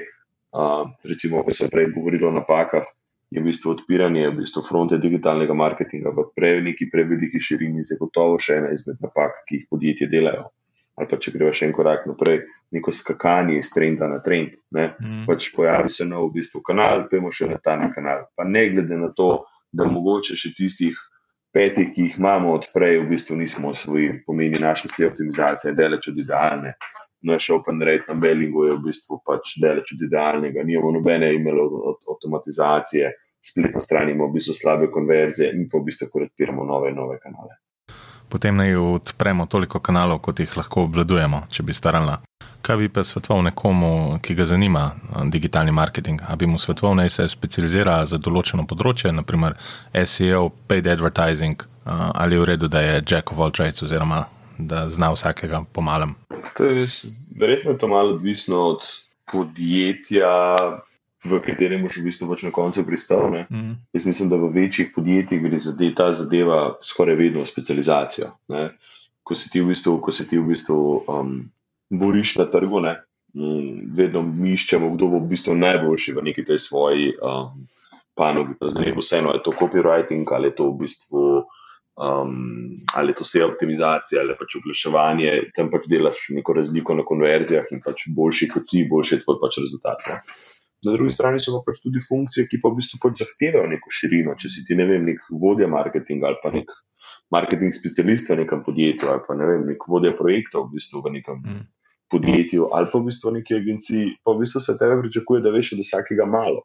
Uh, 0.50 0.90
recimo, 1.06 1.44
ko 1.46 1.54
se 1.54 1.68
prej 1.70 1.92
govorilo 1.94 2.26
o 2.26 2.34
napakah, 2.34 2.82
je 3.30 3.40
v 3.40 3.46
bistvu 3.46 3.74
odpiranje 3.76 4.28
v 4.28 4.38
bistvu 4.42 4.62
fronte 4.66 4.98
digitalnega 4.98 5.54
marketinga 5.54 6.10
v 6.14 6.28
preveliki, 6.34 6.90
preveliki 6.90 7.38
širini, 7.38 7.84
zagotovo 7.86 8.38
še 8.42 8.58
ena 8.58 8.72
izmed 8.74 8.98
napak, 9.04 9.44
ki 9.46 9.60
jih 9.60 9.68
podjetje 9.70 10.10
delajo 10.10 10.48
ali 11.00 11.08
pa 11.08 11.16
če 11.16 11.32
gremo 11.32 11.52
še 11.54 11.64
en 11.64 11.72
korak 11.72 12.02
naprej, 12.04 12.42
neko 12.76 12.92
skakanje 12.92 13.56
iz 13.56 13.70
trenda 13.72 14.08
na 14.10 14.18
trend. 14.20 14.58
Mm. 14.74 15.22
Pač 15.24 15.48
pojavi 15.54 15.88
se 15.88 16.04
nov 16.04 16.28
v 16.28 16.40
bistvu 16.40 16.60
kanal, 16.66 17.06
pojmo 17.08 17.32
še 17.32 17.48
na 17.48 17.56
ta 17.56 17.78
kanal. 17.94 18.26
Pa 18.36 18.44
ne 18.44 18.66
glede 18.68 18.98
na 19.00 19.08
to, 19.16 19.46
da 19.72 19.86
mogoče 19.88 20.36
še 20.36 20.52
tistih 20.58 20.98
petih, 21.54 21.88
ki 21.94 22.04
jih 22.06 22.18
imamo 22.20 22.52
odprej, 22.58 23.00
v 23.00 23.08
bistvu 23.14 23.38
nismo 23.40 23.72
osvojili, 23.72 24.20
pomeni 24.26 24.60
naša 24.60 24.90
vse 24.90 25.08
optimizacija, 25.08 25.74
deleč 25.78 26.10
od 26.12 26.20
idealne. 26.20 26.76
Naš 27.22 27.50
open 27.52 27.82
rate 27.84 28.08
na 28.08 28.16
Bellingu 28.20 28.64
je 28.64 28.76
v 28.76 28.84
bistvu 28.86 29.20
pač 29.26 29.58
deleč 29.60 29.92
od 29.96 30.04
idealnega, 30.06 30.64
nimamo 30.64 30.94
nobene 30.96 31.34
imelo 31.36 31.96
avtomatizacije, 32.14 33.10
spletna 33.44 33.80
stran 33.80 34.08
ima 34.10 34.28
v 34.28 34.38
bistvu 34.38 34.56
slabe 34.56 34.88
konverzije 34.92 35.52
in 35.56 35.68
pa 35.68 35.78
v 35.78 35.90
bistvu 35.90 36.08
korektiramo 36.12 36.64
nove 36.64 36.94
in 36.94 36.96
nove 36.96 37.18
kanale 37.20 37.60
potem 38.30 38.56
naj 38.56 38.76
odpremo 38.76 39.46
toliko 39.46 39.80
kanalov, 39.82 40.22
kot 40.22 40.40
jih 40.40 40.56
lahko 40.56 40.86
obvladujemo, 40.86 41.44
če 41.50 41.66
bi 41.66 41.74
starala. 41.74 42.20
Kaj 42.62 42.76
bi 42.76 42.88
pa 42.92 43.02
svetoval 43.04 43.42
nekomu, 43.48 44.20
ki 44.22 44.36
ga 44.38 44.46
zanima 44.46 44.84
digitalni 45.32 45.74
marketing? 45.74 46.22
Ali 46.28 46.44
bi 46.44 46.50
mu 46.52 46.60
svetoval, 46.60 46.94
naj 47.00 47.10
se 47.16 47.28
specializira 47.32 47.98
za 48.06 48.20
določeno 48.20 48.66
področje, 48.70 49.12
naprimer 49.16 49.56
SEO, 50.04 50.50
paid 50.70 50.86
advertising, 50.86 51.64
ali 51.86 52.36
je 52.36 52.44
v 52.44 52.50
redu, 52.52 52.70
da 52.70 52.84
je 52.84 53.00
Jack 53.02 53.32
of 53.32 53.40
all 53.40 53.54
trades, 53.56 53.82
oziroma 53.82 54.26
da 54.58 54.86
zna 54.92 55.10
vsakega 55.16 55.64
pomalem? 55.72 56.14
To 56.56 56.66
je 56.66 56.86
verjetno 57.40 57.74
to 57.74 57.88
malo 57.88 58.14
odvisno 58.14 58.62
od 58.74 58.86
podjetja, 59.32 60.56
v 61.24 61.40
katerem 61.44 61.84
boš 61.84 62.00
v 62.00 62.08
bistvu 62.08 62.30
pač 62.30 62.44
na 62.48 62.52
koncu 62.54 62.84
pristal. 62.86 63.28
Mm. 63.52 63.76
Jaz 63.92 64.06
mislim, 64.08 64.30
da 64.32 64.40
v 64.40 64.48
večjih 64.54 64.92
podjetjih 64.94 65.42
gre 65.42 65.58
za 65.58 65.76
ta 65.96 66.12
zadeva 66.12 66.78
skoraj 66.82 67.14
vedno 67.14 67.44
specializacijo. 67.46 68.30
Ne? 68.48 68.70
Ko 69.22 69.34
se 69.34 69.50
ti 69.50 69.60
v 69.60 69.74
bistvu, 69.74 69.98
ko 70.00 70.12
se 70.12 70.26
ti 70.28 70.38
v 70.38 70.48
bistvu 70.48 71.04
um, 71.04 71.50
boriš 71.90 72.36
na 72.40 72.48
trgu, 72.48 72.80
ne? 72.80 72.96
Mm, 73.36 73.92
vedno 73.94 74.24
iščemo, 74.24 74.90
kdo 74.96 75.12
bo 75.12 75.20
v 75.20 75.30
bistvu 75.30 75.54
najboljši 75.54 76.16
v 76.16 76.24
neki 76.30 76.44
tej 76.48 76.58
svoji 76.58 77.12
um, 77.20 77.68
panogi. 78.16 78.56
Zdaj, 78.58 78.96
vseeno 78.96 79.36
je 79.36 79.44
to 79.44 79.52
copywriting 79.52 80.24
ali 80.32 80.50
je 80.50 80.56
to 80.56 80.70
v 80.72 80.78
bistvu. 80.82 81.26
Um, 82.00 82.80
ali 82.96 83.12
to 83.12 83.26
vse 83.26 83.42
optimizacija, 83.44 84.22
ali 84.22 84.36
pač 84.38 84.54
oglaševanje, 84.56 85.32
tam 85.56 85.68
pač 85.68 85.84
delaš 85.92 86.30
neko 86.32 86.54
razliko 86.56 86.94
na 86.96 87.04
konverzijah 87.04 87.66
in 87.76 87.82
pač 87.84 88.06
boljši 88.16 88.48
kot 88.54 88.68
si, 88.70 88.86
boljši 88.88 89.18
je 89.18 89.24
tvoj 89.26 89.36
pač 89.42 89.58
rezultat. 89.60 90.06
Ne? 90.08 90.16
Na 90.86 90.94
drugi 90.96 91.12
strani 91.12 91.42
so 91.44 91.52
pa 91.58 91.60
pač 91.68 91.82
tudi 91.84 92.00
funkcije, 92.00 92.46
ki 92.48 92.62
pa 92.62 92.72
v 92.72 92.78
bistvu 92.78 93.02
pač 93.02 93.20
zahtevajo 93.20 93.68
neko 93.74 93.92
širino. 93.92 94.32
Če 94.40 94.48
si 94.48 94.64
ti 94.64 94.78
ne 94.78 94.88
vem, 94.88 95.04
nek 95.10 95.28
vodja 95.42 95.68
marketinga 95.68 96.30
ali 96.30 96.40
pa 96.40 96.54
nek 96.54 96.72
marketing 97.36 97.76
specialist 97.76 98.32
v 98.32 98.40
nekem 98.42 98.64
podjetju 98.64 99.10
ali 99.12 99.22
pa 99.26 99.36
ne 99.36 99.46
vem, 99.52 99.68
nek 99.68 99.84
vodja 99.88 100.16
projektov 100.16 100.70
v 100.70 100.80
bistvu 100.80 101.04
v 101.04 101.12
nekem 101.18 101.36
mm. 101.44 101.64
podjetju 102.10 102.70
ali 102.72 102.88
pa 102.88 102.98
v 102.98 103.10
bistvu 103.10 103.36
neki 103.36 103.60
agenciji, 103.60 104.14
pa 104.24 104.32
v 104.32 104.40
bistvu 104.40 104.64
se 104.64 104.78
tebe 104.80 105.02
pričakuje, 105.04 105.44
da 105.44 105.52
veš 105.54 105.74
od 105.76 105.84
vsakega 105.84 106.26
malo. 106.26 106.64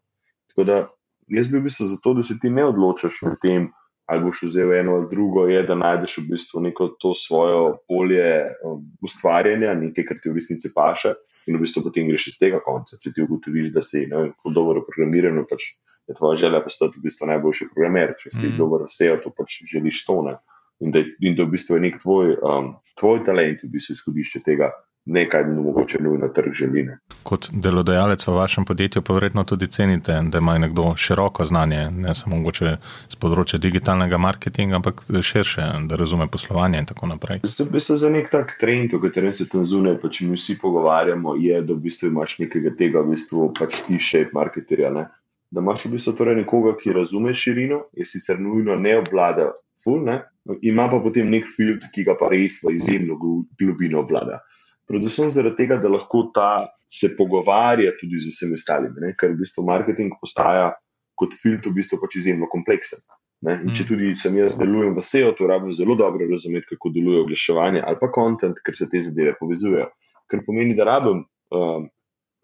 Tako 0.53 0.63
da 0.63 0.85
jaz 1.27 1.51
bi 1.51 1.59
v 1.59 1.67
bistvu 1.67 1.91
zato, 1.91 2.15
da 2.15 2.23
se 2.23 2.39
ti 2.41 2.49
ne 2.49 2.65
odločaš 2.71 3.19
med 3.27 3.41
tem, 3.43 3.67
ali 4.05 4.23
boš 4.23 4.43
vzel 4.49 4.73
eno 4.73 4.95
ali 4.99 5.07
drugo, 5.09 5.47
je, 5.49 5.63
da 5.63 5.75
najdeš 5.75 6.17
v 6.17 6.25
bistvu 6.31 6.61
neko 6.67 6.87
to 7.01 7.13
svojo 7.17 7.77
polje 7.87 8.51
um, 8.63 8.83
ustvarjanja, 9.01 9.73
nekaj, 9.79 10.05
kar 10.05 10.19
ti 10.21 10.29
v 10.29 10.37
resnici 10.37 10.69
paše 10.75 11.15
in 11.45 11.57
v 11.57 11.63
bistvu 11.65 11.83
potem 11.85 12.09
greš 12.09 12.29
iz 12.33 12.39
tega 12.41 12.59
konca. 12.65 12.97
Če 13.01 13.13
ti 13.13 13.25
ugotoviš, 13.25 13.71
da 13.73 13.81
si 13.85 14.05
dobro 14.09 14.81
programiran, 14.85 15.43
pač 15.49 15.75
je 16.09 16.15
tvoja 16.17 16.37
želja 16.45 16.61
postati 16.61 16.99
v 16.99 17.05
bistvu 17.05 17.29
najboljši 17.29 17.69
programer. 17.73 18.13
Če 18.17 18.31
si 18.31 18.47
mm. 18.47 18.57
dobro 18.57 18.85
vse, 18.85 19.09
to 19.23 19.33
pač 19.33 19.59
želiš 19.69 20.03
to. 20.05 20.19
Ne? 20.25 20.37
In 20.85 20.93
da, 20.93 21.01
in 21.21 21.37
da 21.37 21.45
v 21.45 21.53
bistvu 21.53 21.77
je 21.77 21.85
nek 21.85 22.01
tvoj, 22.01 22.35
um, 22.41 22.73
tvoj 22.99 23.23
talent, 23.25 23.63
v 23.63 23.71
bistvu 23.73 23.97
izhodišče 23.97 24.41
tega, 24.45 24.71
nekaj, 25.05 25.43
kar 25.43 25.51
mogoče 25.51 25.97
nujno 26.01 26.27
trg 26.27 26.51
želi. 26.53 26.83
Ne. 26.83 26.97
Kot 27.23 27.49
delodajalec 27.51 28.27
v 28.27 28.33
vašem 28.33 28.65
podjetju, 28.65 29.01
pa 29.01 29.13
verjetno 29.13 29.43
tudi 29.43 29.67
cenite, 29.67 30.21
da 30.31 30.37
ima 30.37 30.57
nekdo 30.57 30.93
široko 30.97 31.45
znanje, 31.45 31.91
ne 31.91 32.15
samo 32.15 32.35
mogoče 32.35 32.77
z 33.09 33.19
področja 33.21 33.59
digitalnega 33.61 34.17
marketinga, 34.17 34.79
ampak 34.81 35.03
širše, 35.21 35.67
da 35.89 35.99
razume 35.99 36.27
poslovanje 36.31 36.81
in 36.81 36.89
tako 36.89 37.11
naprej. 37.13 37.43
Zdaj, 37.43 37.81
se 37.81 37.97
za 38.01 38.09
nek 38.09 38.31
tak 38.31 38.57
trend, 38.59 38.93
o 38.93 39.01
katerem 39.03 39.33
se 39.33 39.49
tam 39.49 39.65
zunaj, 39.65 39.99
pa 40.01 40.09
če 40.09 40.29
mi 40.29 40.39
vsi 40.39 40.57
pogovarjamo, 40.61 41.37
je, 41.41 41.61
da 41.61 41.73
v 41.73 41.85
bistvu 41.85 42.09
imaš 42.09 42.39
nekaj 42.41 42.73
tega, 42.79 43.05
v 43.05 43.13
bistvu 43.13 43.51
pač 43.59 43.83
ti 43.85 44.01
še 44.01 44.25
marketerja. 44.33 44.93
Ne. 44.95 45.07
Da 45.53 45.61
imaš 45.61 45.85
v 45.85 45.95
bistvu 45.95 46.15
torej 46.17 46.41
nekoga, 46.41 46.73
ki 46.79 46.95
razume 46.97 47.33
širino, 47.33 47.85
je 47.93 48.07
sicer 48.09 48.41
nujno 48.41 48.75
ne 48.81 48.97
obvlada, 48.97 49.51
ful, 49.83 50.01
ne, 50.01 50.23
ima 50.65 50.89
pa 50.89 50.97
potem 51.01 51.29
nek 51.29 51.45
filtr, 51.45 51.91
ki 51.93 52.03
ga 52.07 52.15
pa 52.17 52.31
res 52.31 52.63
v 52.63 52.73
izjemno 52.73 53.19
globino 53.21 54.01
obvlada 54.01 54.41
predvsem 54.89 55.29
zaradi 55.33 55.63
tega, 55.63 55.77
da 55.81 55.89
lahko 55.91 56.27
ta 56.33 56.67
se 56.87 57.11
pogovarja 57.17 57.95
tudi 57.99 58.19
z 58.21 58.31
vsemi 58.33 58.57
ostalimi, 58.59 59.01
ne? 59.01 59.13
ker 59.17 59.33
v 59.33 59.41
bistvu 59.41 59.65
marketing 59.67 60.13
postaja 60.21 60.73
kot 61.19 61.33
filtr 61.39 61.71
v 61.71 61.79
bistvu 61.79 61.99
pač 62.01 62.19
izjemno 62.21 62.49
kompleksen. 62.51 63.01
Ne? 63.45 63.57
In 63.63 63.73
če 63.73 63.83
mm. 63.83 63.87
tudi 63.89 64.11
sem 64.17 64.37
jaz 64.37 64.57
delujem 64.59 64.95
v 64.95 65.03
SEO, 65.03 65.33
to 65.37 65.47
rabim 65.49 65.73
zelo 65.75 65.97
dobro 65.99 66.27
razumeti, 66.29 66.69
kako 66.73 66.91
deluje 66.95 67.23
oglaševanje 67.25 67.83
ali 67.85 67.99
pa 68.01 68.11
kontent, 68.13 68.61
ker 68.65 68.77
se 68.77 68.87
te 68.91 69.01
zadeve 69.01 69.35
povezujejo. 69.39 69.89
Ker 70.31 70.41
pomeni, 70.45 70.73
da 70.77 70.87
rabim 70.87 71.21
um, 71.53 71.89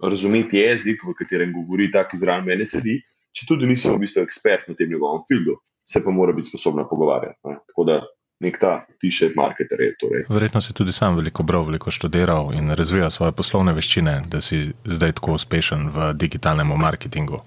razumeti 0.04 0.62
jezik, 0.62 1.06
v 1.08 1.16
katerem 1.18 1.54
govori 1.56 1.90
ta, 1.94 2.04
ki 2.10 2.20
zraven 2.22 2.46
mene 2.50 2.68
sedi, 2.70 3.00
če 3.34 3.48
tudi 3.50 3.70
nisem 3.70 3.96
v 3.96 4.04
bistvu 4.04 4.26
ekspert 4.26 4.68
na 4.70 4.78
tem 4.78 4.92
njegovem 4.92 5.24
filmu, 5.30 5.58
se 5.88 6.04
pa 6.04 6.14
mora 6.14 6.36
biti 6.38 6.52
sposobna 6.52 6.86
pogovarjati. 6.90 7.40
Ne? 7.50 7.58
Tako 7.72 7.88
da 7.88 8.02
nek 8.42 8.58
ta 8.62 8.72
tišet 9.02 9.36
marketer. 9.38 9.84
Torej. 10.02 10.26
Verjetno 10.30 10.62
si 10.62 10.74
tudi 10.74 10.94
sam 10.96 11.16
veliko 11.20 11.46
bral, 11.48 11.66
veliko 11.70 11.92
študiral 11.94 12.52
in 12.58 12.74
razvijal 12.78 13.12
svoje 13.14 13.36
poslovne 13.38 13.74
veščine, 13.78 14.22
da 14.32 14.42
si 14.42 14.72
zdaj 14.86 15.18
tako 15.20 15.38
uspešen 15.38 15.90
v 15.94 16.12
digitalnem 16.18 16.74
marketingu. 16.82 17.42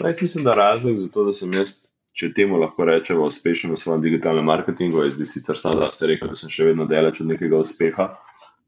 No, 0.00 0.08
jaz 0.08 0.22
mislim, 0.22 0.44
da 0.44 0.56
razlog 0.56 0.98
za 0.98 1.08
to, 1.12 1.26
da 1.28 1.36
sem 1.36 1.52
jaz, 1.52 1.76
če 2.16 2.32
temu 2.36 2.58
lahko 2.60 2.84
rečemo, 2.88 3.28
uspešen 3.28 3.72
v 3.72 3.78
svojem 3.80 4.02
digitalnem 4.04 4.48
marketingu, 4.48 5.04
jaz 5.04 5.16
bi 5.16 5.28
sicer 5.28 5.58
sam 5.58 5.78
da 5.80 5.88
se 5.92 6.08
rekel, 6.10 6.32
da 6.32 6.38
sem 6.38 6.52
še 6.52 6.72
vedno 6.72 6.88
delač 6.88 7.22
od 7.24 7.32
nekega 7.32 7.60
uspeha. 7.60 8.12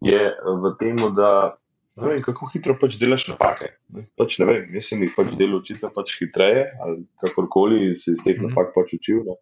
je 0.05 0.21
v 0.45 0.71
tem, 0.79 0.99
da 1.17 1.57
ne 1.97 2.09
vem, 2.09 2.23
kako 2.23 2.49
hitro 2.53 2.75
pač 2.81 2.99
delaš 3.01 3.29
napake. 3.31 3.71
Pač 4.19 4.39
ne 4.43 4.49
vem, 4.49 4.65
jaz 4.77 4.91
sem 4.91 5.03
jih 5.05 5.15
pač 5.17 5.31
delal 5.39 5.61
očitno 5.63 5.91
pač 5.95 6.17
hitreje 6.19 6.67
ali 6.83 7.05
kakorkoli 7.23 7.95
se 7.95 8.17
iz 8.17 8.25
teh 8.27 8.37
mhm. 8.37 8.51
napak 8.51 8.75
pač 8.75 8.97
učil. 8.99 9.37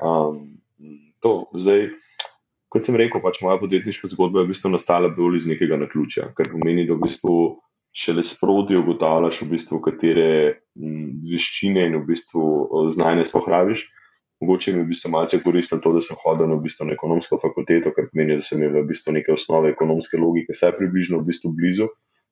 Um, 0.00 0.60
to 1.22 1.50
zdaj. 1.54 1.90
Kot 2.70 2.86
sem 2.86 2.94
rekel, 2.94 3.18
pač 3.22 3.40
moja 3.42 3.58
podjetniška 3.58 4.12
zgodba 4.12 4.42
je 4.42 4.46
v 4.46 4.52
bistvu 4.52 4.70
nastala 4.70 5.08
bolj 5.10 5.40
iz 5.40 5.46
nekega 5.50 5.74
naključja, 5.80 6.28
kar 6.38 6.52
pomeni, 6.52 6.86
da 6.86 6.94
v 6.94 7.02
bistvu 7.02 7.36
šele 7.90 8.22
sproti 8.22 8.76
ugotavljaš, 8.78 9.40
v 9.42 9.48
bistvu, 9.56 9.80
katere 9.82 10.28
veščine 11.32 11.88
in 11.90 11.96
v 11.98 12.04
bistvu 12.12 12.44
znanje 12.94 13.26
spohraviš. 13.26 13.88
Mogoče 14.40 14.72
mi 14.72 14.80
je 14.80 14.84
v 14.84 14.92
bistvu 14.92 15.10
malce 15.12 15.40
koristilo 15.42 15.82
to, 15.84 15.92
da 15.98 16.00
sem 16.04 16.16
hodil 16.22 16.46
na, 16.48 16.56
v 16.56 16.64
bistvu 16.64 16.86
na 16.88 16.94
ekonomsko 16.94 17.40
fakulteto, 17.42 17.90
ker 17.96 18.06
pomeni, 18.12 18.38
da 18.38 18.46
sem 18.46 18.62
imel 18.62 18.84
v 18.84 18.92
bistvu 18.92 19.16
neke 19.18 19.34
osnove 19.34 19.74
ekonomske 19.74 20.20
logike, 20.20 20.54
vse 20.54 20.70
približno 20.78 21.20
v 21.20 21.28
bistvu 21.28 21.50
blizu 21.56 21.90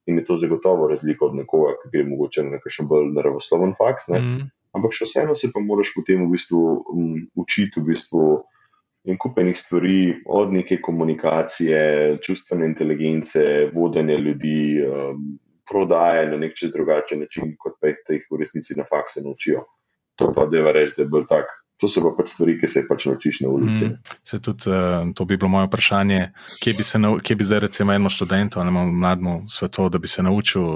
in 0.08 0.16
je 0.16 0.24
to 0.24 0.38
zagotovo 0.40 0.86
razlika 0.88 1.26
od 1.26 1.34
nekoga, 1.36 1.74
ki 1.82 1.90
gre 1.92 2.06
mogoče 2.08 2.46
na 2.46 2.56
nekakšen 2.56 2.86
bolj 2.88 3.10
naravosloven 3.12 3.74
faks. 3.76 4.08
Mm. 4.14 4.46
Ampak 4.76 4.94
še 4.96 5.04
vseeno 5.04 5.34
se 5.36 5.50
pa 5.52 5.60
moraš 5.60 5.92
potem 5.92 6.22
v 6.24 6.30
bistvu 6.32 6.62
um, 6.94 7.18
učiti 7.36 7.82
v 7.82 7.90
bistvu 7.90 8.22
in 9.08 9.16
kupenih 9.18 9.56
stvari, 9.56 10.22
od 10.26 10.52
neke 10.52 10.80
komunikacije, 10.84 12.18
čustvene 12.22 12.66
inteligence, 12.68 13.42
vodenja 13.74 14.18
ljudi, 14.20 14.82
um, 14.84 15.38
prodaje 15.68 16.26
na 16.30 16.36
nek 16.36 16.56
čez 16.56 16.72
drugačen 16.72 17.24
način, 17.24 17.54
kot 17.58 17.78
pa 17.80 17.88
jih 17.88 18.28
v 18.30 18.40
resnici 18.40 18.76
na 18.76 18.84
fakse 18.88 19.24
naučijo. 19.24 19.64
To 20.20 20.32
pa 20.36 20.46
deva 20.46 20.72
reči, 20.72 20.96
da 20.96 21.06
je 21.06 21.12
bolj 21.12 21.26
tak 21.28 21.48
To 21.78 21.86
so 21.86 22.02
pa 22.02 22.10
pač 22.18 22.32
stvari, 22.32 22.56
ki 22.58 22.66
se 22.66 22.82
pač 22.88 23.04
naučiš 23.06 23.40
na 23.44 23.52
ulici. 23.54 23.86
Mm, 23.86 24.16
se 24.26 24.40
tudi, 24.42 24.66
uh, 24.66 25.06
to 25.14 25.24
bi 25.24 25.36
bilo 25.38 25.50
moje 25.52 25.68
vprašanje, 25.68 26.32
kje 26.58 26.72
bi, 26.74 26.86
se, 26.86 26.98
kje 27.22 27.36
bi 27.38 27.46
zdaj, 27.46 27.60
recimo, 27.68 27.94
eno 27.94 28.10
študento 28.10 28.58
ali 28.58 28.72
mlademu 28.74 29.44
svetu, 29.46 29.86
da 29.88 30.00
bi 30.02 30.10
se 30.10 30.24
naučil 30.26 30.66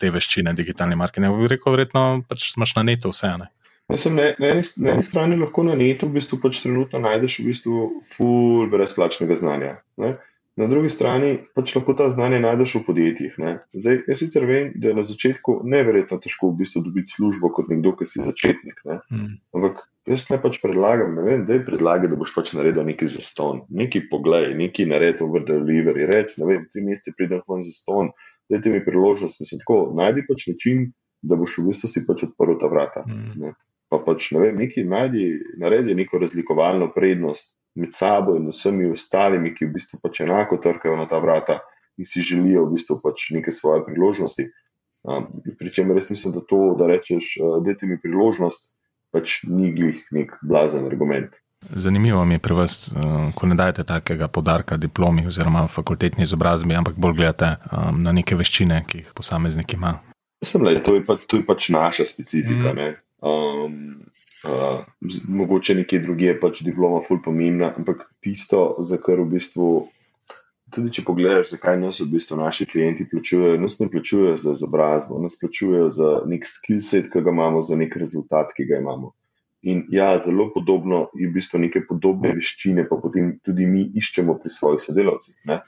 te 0.00 0.08
veščine 0.10 0.54
digitalne 0.56 0.96
marketinga. 0.96 1.34
Bi 1.36 1.50
rekel, 1.52 1.76
verjetno 1.76 2.04
pač 2.28 2.54
imaš 2.56 2.72
na 2.78 2.86
netu 2.88 3.12
vse. 3.12 3.34
Ne? 3.42 3.50
Mislim, 3.90 4.16
ne, 4.16 4.34
na, 4.38 4.54
eni, 4.54 4.62
na 4.84 4.94
eni 4.94 5.02
strani 5.02 5.36
lahko 5.40 5.64
na 5.66 5.74
netu 5.78 6.08
v 6.08 6.18
bistvu 6.18 6.38
pač 6.42 6.62
trenutno 6.64 7.02
najdeš 7.02 7.40
v 7.40 7.46
bistvu 7.50 7.86
full 8.12 8.68
brezplačnega 8.70 9.38
znanja. 9.38 9.76
Ne? 10.00 10.14
Na 10.60 10.66
drugi 10.70 10.90
strani 10.92 11.30
pač 11.56 11.72
lahko 11.76 11.94
ta 11.98 12.08
znanje 12.12 12.40
najdeš 12.42 12.74
v 12.78 12.82
podjetjih. 12.86 13.38
Zdaj, 13.72 14.02
jaz 14.10 14.18
sicer 14.20 14.44
vem, 14.48 14.72
da 14.76 14.90
je 14.90 14.98
na 14.98 15.04
začetku 15.08 15.60
neverjetno 15.64 16.18
težko 16.22 16.50
v 16.50 16.60
bistvu 16.60 16.82
dobiti 16.88 17.14
službo 17.14 17.52
kot 17.56 17.70
nekdo, 17.72 17.94
ki 17.96 18.08
si 18.08 18.22
začetnik. 18.24 18.82
Ne? 18.84 18.98
Mm. 19.14 19.38
Ampak 19.56 19.80
jaz 20.10 20.26
ne 20.32 20.40
pač 20.42 20.58
predlagam, 20.62 21.14
ne 21.16 21.24
vem, 21.26 21.46
da 21.48 21.56
je 21.56 21.64
predlagati, 21.64 22.10
da 22.12 22.18
boš 22.20 22.34
pač 22.34 22.52
naredil 22.58 22.86
neki 22.88 23.08
zaston, 23.10 23.64
neki 23.82 24.04
pogled, 24.10 24.52
neki 24.58 24.88
naredil 24.90 25.30
over 25.30 25.46
delivery, 25.48 26.06
reči, 26.10 26.40
ne 26.42 26.50
vem, 26.50 26.68
tri 26.72 26.84
mesece 26.84 27.16
pridem 27.16 27.42
ven 27.48 27.64
zaston, 27.64 28.12
dajte 28.50 28.74
mi 28.74 28.84
priložnost, 28.84 29.40
mislim, 29.40 29.62
tako, 29.64 29.80
najdi 29.96 30.26
pač 30.28 30.48
način, 30.50 30.90
da 31.22 31.38
boš 31.40 31.58
v 31.60 31.70
bistvu 31.70 31.92
si 31.94 32.04
pač 32.08 32.26
odprl 32.28 32.58
ta 32.60 32.68
vrata. 32.72 33.06
Mm. 33.06 33.54
Pa 33.90 33.98
pač, 34.06 34.30
ne 34.36 34.44
vem, 34.44 34.60
neki 34.62 34.84
najdi, 34.86 35.24
naredi 35.58 35.96
neko 35.98 36.20
razlikovalno 36.22 36.92
prednost 36.94 37.56
med 37.74 37.94
sabo 37.94 38.36
in 38.38 38.48
vsemi 38.50 38.86
ostalimi, 38.90 39.52
ki 39.54 39.66
v 39.66 39.74
bistvu 39.74 40.00
pač 40.02 40.22
enako 40.26 40.60
trkajo 40.62 40.96
na 40.98 41.08
ta 41.10 41.18
vrata 41.22 41.60
in 41.98 42.06
si 42.06 42.22
želijo 42.22 42.66
v 42.66 42.76
bistvu 42.76 43.00
pač 43.02 43.30
neke 43.34 43.52
svoje 43.52 43.84
priložnosti. 43.86 44.46
Um, 45.02 45.26
Pričemer, 45.58 45.96
res 45.96 46.10
mislim, 46.12 46.34
da 46.36 46.42
to, 46.46 46.74
da 46.78 46.86
rečeš, 46.90 47.34
uh, 47.40 47.58
dajte 47.64 47.88
mi 47.88 47.98
priložnost, 48.00 48.74
pač 49.10 49.40
ni 49.48 49.72
glih 49.74 50.02
nek 50.14 50.36
blazen 50.42 50.86
argument. 50.86 51.40
Zanimivo 51.60 52.24
mi 52.24 52.34
je 52.34 52.38
pri 52.38 52.54
vas, 52.54 52.88
eh, 52.88 53.32
ko 53.34 53.46
ne 53.46 53.54
dajete 53.54 53.84
takega 53.84 54.28
podarka 54.28 54.76
diplomi 54.76 55.26
oziroma 55.26 55.66
fakultetni 55.68 56.24
izobrazbi, 56.24 56.74
ampak 56.74 56.96
bolj 56.96 57.18
gledate 57.18 57.50
um, 57.68 58.02
na 58.02 58.14
neke 58.16 58.36
veščine, 58.36 58.84
ki 58.88 59.02
jih 59.02 59.10
posameznik 59.14 59.74
ima. 59.76 59.98
Mislim, 60.40 60.64
da 60.64 60.70
je 60.70 60.82
to, 60.82 60.96
pa, 61.06 61.18
to 61.26 61.36
je 61.36 61.44
pač 61.44 61.68
naša 61.68 62.04
specifika. 62.08 62.72
Mm. 62.72 62.94
Um, 63.20 64.00
uh, 64.48 64.84
mogoče 65.28 65.74
nekje 65.74 66.00
drugje 66.06 66.34
je 66.34 66.40
pač 66.40 66.62
diploma 66.64 67.02
ful 67.04 67.20
pomembna, 67.24 67.74
ampak 67.76 68.06
tisto, 68.24 68.76
za 68.80 68.96
kar 69.02 69.20
v 69.20 69.34
bistvu 69.36 69.70
tudi 70.70 70.92
če 70.94 71.04
pogledaš, 71.06 71.54
zakaj 71.54 71.78
nas 71.82 72.00
v 72.00 72.08
bistvu 72.14 72.38
naši 72.40 72.66
klienti 72.70 73.06
plačujejo, 73.10 73.58
nas 73.60 73.78
ne 73.80 73.88
plačujejo 73.90 74.36
za 74.38 74.54
izobrazbo, 74.56 75.18
nas 75.22 75.36
plačujejo 75.40 75.88
za 75.92 76.10
nek 76.30 76.46
skill 76.46 76.82
set, 76.84 77.10
ki 77.12 77.24
ga 77.26 77.34
imamo, 77.34 77.62
za 77.64 77.78
nek 77.78 77.96
rezultat, 77.98 78.54
ki 78.56 78.68
ga 78.70 78.78
imamo. 78.80 79.12
In 79.66 79.82
ja, 79.92 80.14
zelo 80.18 80.48
podobno 80.54 81.08
je 81.18 81.28
v 81.28 81.34
bistvu 81.34 81.60
neke 81.66 81.82
podobne 81.88 82.32
veščine, 82.38 82.86
pa 82.88 82.96
potem 83.02 83.34
tudi 83.44 83.66
mi 83.68 83.84
iščemo 84.00 84.38
pri 84.40 84.52
svojih 84.54 84.80
sodelavcih. 84.80 85.36
Ne? 85.50 85.60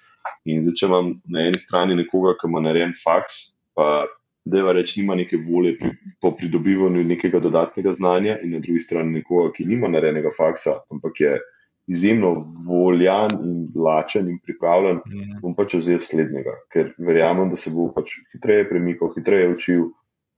In 0.48 0.62
zdaj, 0.64 0.78
če 0.78 0.88
imam 0.88 1.10
na 1.34 1.48
eni 1.50 1.60
strani 1.60 1.98
nekoga, 1.98 2.36
ki 2.38 2.48
ima 2.48 2.62
narejen 2.64 2.94
faks, 3.02 3.42
pa 3.76 4.06
deva 4.44 4.72
reči, 4.72 5.00
nima 5.00 5.14
neke 5.14 5.36
volje 5.36 5.76
pri, 5.78 5.90
po 6.20 6.32
pridobivanju 6.36 7.04
nekega 7.04 7.40
dodatnega 7.40 7.92
znanja, 7.92 8.38
in 8.42 8.56
na 8.56 8.60
drugi 8.62 8.80
strani 8.80 9.20
nekoga, 9.20 9.52
ki 9.56 9.66
nima 9.68 9.88
narejenega 9.88 10.32
faksa, 10.36 10.80
ampak 10.90 11.20
je 11.20 11.38
izjemno 11.86 12.34
voljan 12.68 13.30
in 13.44 13.64
lačen 13.84 14.28
in 14.28 14.38
pripravljen, 14.38 15.00
mm. 15.06 15.40
bom 15.42 15.54
pač 15.58 15.74
vzel 15.78 15.98
slednjega, 16.02 16.54
ker 16.72 16.92
verjamem, 16.98 17.50
da 17.50 17.58
se 17.58 17.72
bo 17.74 17.88
pač 17.94 18.14
hitreje 18.34 18.68
premikal, 18.70 19.12
hitreje 19.16 19.50
učil. 19.54 19.90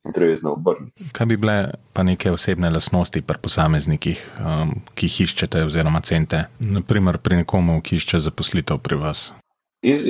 Kaj 0.04 1.26
bi 1.26 1.36
bile 1.40 1.78
pa 1.96 2.02
neke 2.04 2.28
osebne 2.28 2.68
lastnosti 2.68 3.22
pri 3.24 3.38
posameznikih, 3.40 4.20
um, 4.36 4.74
ki 4.92 5.08
jih 5.08 5.22
iščete, 5.24 5.62
oziroma 5.64 6.02
cente, 6.04 6.42
naprimer 6.60 7.16
pri 7.24 7.40
nekomu, 7.40 7.78
ki 7.80 7.96
išče 7.96 8.20
zaposlitev 8.26 8.82
pri 8.84 8.98
vas? 9.00 9.30
Jaz, 9.84 10.04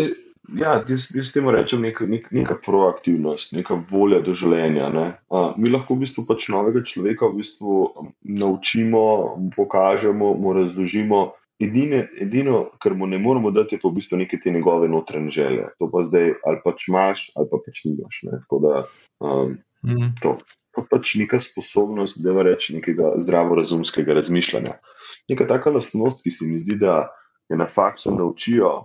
Ja, 0.53 0.85
jaz, 0.89 1.09
jaz 1.15 1.33
temu 1.33 1.51
rečem 1.55 1.81
neka, 1.81 2.05
nek, 2.07 2.27
neka 2.31 2.59
proaktivnost, 2.65 3.55
neka 3.57 3.79
volja 3.89 4.21
do 4.25 4.35
življenja. 4.37 4.91
A, 4.93 5.45
mi 5.57 5.73
lahko 5.73 5.97
v 5.97 6.05
bistvu 6.05 6.27
pač 6.29 6.51
novega 6.53 6.83
človeka 6.85 7.31
v 7.31 7.41
bistvu 7.41 7.77
um, 7.87 8.11
naučimo, 8.29 9.05
mu 9.41 9.49
pokažemo, 9.55 10.35
mu 10.37 10.53
razložimo. 10.57 11.23
Edine, 11.63 12.03
edino, 12.21 12.65
kar 12.83 12.97
mu 12.99 13.07
ne 13.09 13.17
moramo 13.23 13.55
dati, 13.55 13.79
je 13.79 13.81
pa 13.81 13.89
v 13.89 13.97
bistvu 13.97 14.21
neke 14.21 14.37
te 14.43 14.53
njegove 14.53 14.91
notranje 14.91 15.33
želje. 15.33 15.71
To 15.81 15.89
pa 15.89 16.05
zdaj 16.05 16.35
ali 16.45 16.61
pač 16.65 16.89
imaš, 16.91 17.29
ali 17.39 17.49
pa 17.49 17.63
pač 17.65 17.85
nimaš. 17.89 18.21
Ne? 18.29 18.41
Tako 18.45 18.61
da 18.67 18.73
um, 19.25 19.57
mm. 19.87 20.15
to 20.21 20.37
je 20.77 20.85
pač 20.91 21.15
neka 21.23 21.41
sposobnost, 21.41 22.21
da 22.21 22.43
reče 22.45 22.77
nekega 22.83 23.15
zdravorazumskega 23.23 24.19
razmišljanja. 24.21 24.77
Neka 25.31 25.47
taka 25.49 25.73
lastnost, 25.73 26.21
ki 26.27 26.35
se 26.35 26.51
mi 26.51 26.61
zdi, 26.61 26.77
da 26.83 27.07
je 27.49 27.57
na 27.57 27.71
faksu 27.71 28.13
naučijo 28.13 28.83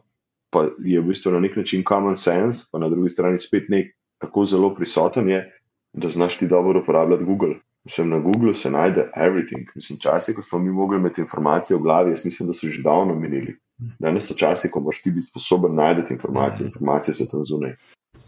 pa 0.49 0.67
je 0.79 1.01
v 1.01 1.07
bistvu 1.07 1.31
na 1.31 1.39
nek 1.39 1.55
način 1.55 1.83
common 1.88 2.15
sense, 2.15 2.65
pa 2.71 2.79
na 2.79 2.89
drugi 2.89 3.09
strani 3.09 3.38
spet 3.38 3.69
nek 3.69 3.95
tako 4.17 4.45
zelo 4.45 4.75
prisoten, 4.75 5.29
je, 5.29 5.62
da 5.93 6.09
znaš 6.09 6.38
ti 6.38 6.47
dobro 6.47 6.81
uporabljati 6.81 7.23
Google. 7.23 7.55
Mislim, 7.83 8.09
na 8.09 8.19
Googlu 8.19 8.53
se 8.53 8.71
najde 8.71 9.12
everything. 9.17 9.65
Mislim, 9.75 9.99
časi, 9.99 10.35
ko 10.35 10.41
smo 10.41 10.59
mi 10.59 10.71
mogli 10.71 10.97
imeti 10.97 11.21
informacije 11.21 11.77
v 11.77 11.81
glavi, 11.81 12.12
jaz 12.12 12.25
mislim, 12.25 12.47
da 12.47 12.53
so 12.53 12.67
že 12.67 12.81
davno 12.81 13.15
menili. 13.15 13.55
Danes 13.99 14.27
so 14.27 14.33
časi, 14.33 14.71
ko 14.71 14.79
moraš 14.79 15.01
ti 15.01 15.12
biti 15.12 15.25
sposoben 15.25 15.75
najti 15.75 16.13
informacije, 16.13 16.65
informacije 16.65 17.13
so 17.13 17.25
tam 17.31 17.43
zunaj. 17.43 17.75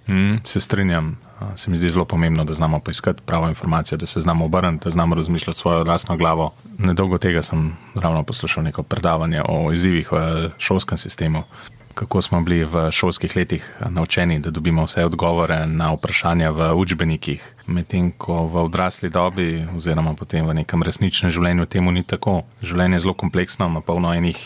Mm, 0.08 0.40
se 0.44 0.60
strinjam. 0.60 1.18
Se 1.56 1.72
mi 1.72 1.78
zdi 1.78 1.90
zelo 1.90 2.06
pomembno, 2.06 2.44
da 2.46 2.54
znamo 2.54 2.80
poiskati 2.80 3.22
pravo 3.26 3.48
informacijo, 3.50 3.98
da 3.98 4.06
se 4.06 4.20
znamo 4.20 4.46
obrniti, 4.46 4.84
da 4.84 4.90
znamo 4.90 5.16
razmišljati 5.16 5.60
svojo 5.60 5.84
vlastno 5.84 6.18
glavo. 6.18 6.54
Nedolgo 6.78 7.18
tega 7.18 7.42
sem 7.42 7.78
ravno 7.96 8.24
poslušal 8.24 8.64
neko 8.64 8.84
predavanje 8.84 9.42
o 9.50 9.74
izzivih 9.74 10.12
v 10.12 10.50
šolskem 10.58 10.98
sistemu 10.98 11.44
kako 11.94 12.22
smo 12.22 12.42
bili 12.42 12.64
v 12.66 12.92
šolskih 12.92 13.36
letih 13.36 13.78
naučeni, 13.90 14.40
da 14.40 14.50
dobimo 14.50 14.84
vse 14.84 15.06
odgovore 15.06 15.66
na 15.68 15.92
vprašanja 15.94 16.50
v 16.50 16.74
učbenikih, 16.74 17.56
medtem 17.72 18.12
ko 18.18 18.46
v 18.48 18.64
odrasli 18.66 19.10
dobi, 19.10 19.66
oziroma 19.76 20.14
potem 20.18 20.46
v 20.48 20.56
nekem 20.62 20.84
resničnem 20.84 21.32
življenju, 21.32 21.66
temu 21.66 21.92
ni 21.92 22.04
tako. 22.04 22.42
Življenje 22.64 23.00
je 23.00 23.04
zelo 23.06 23.14
kompleksno, 23.18 23.68
ima 23.72 23.82
polno 23.82 24.14
enih 24.14 24.38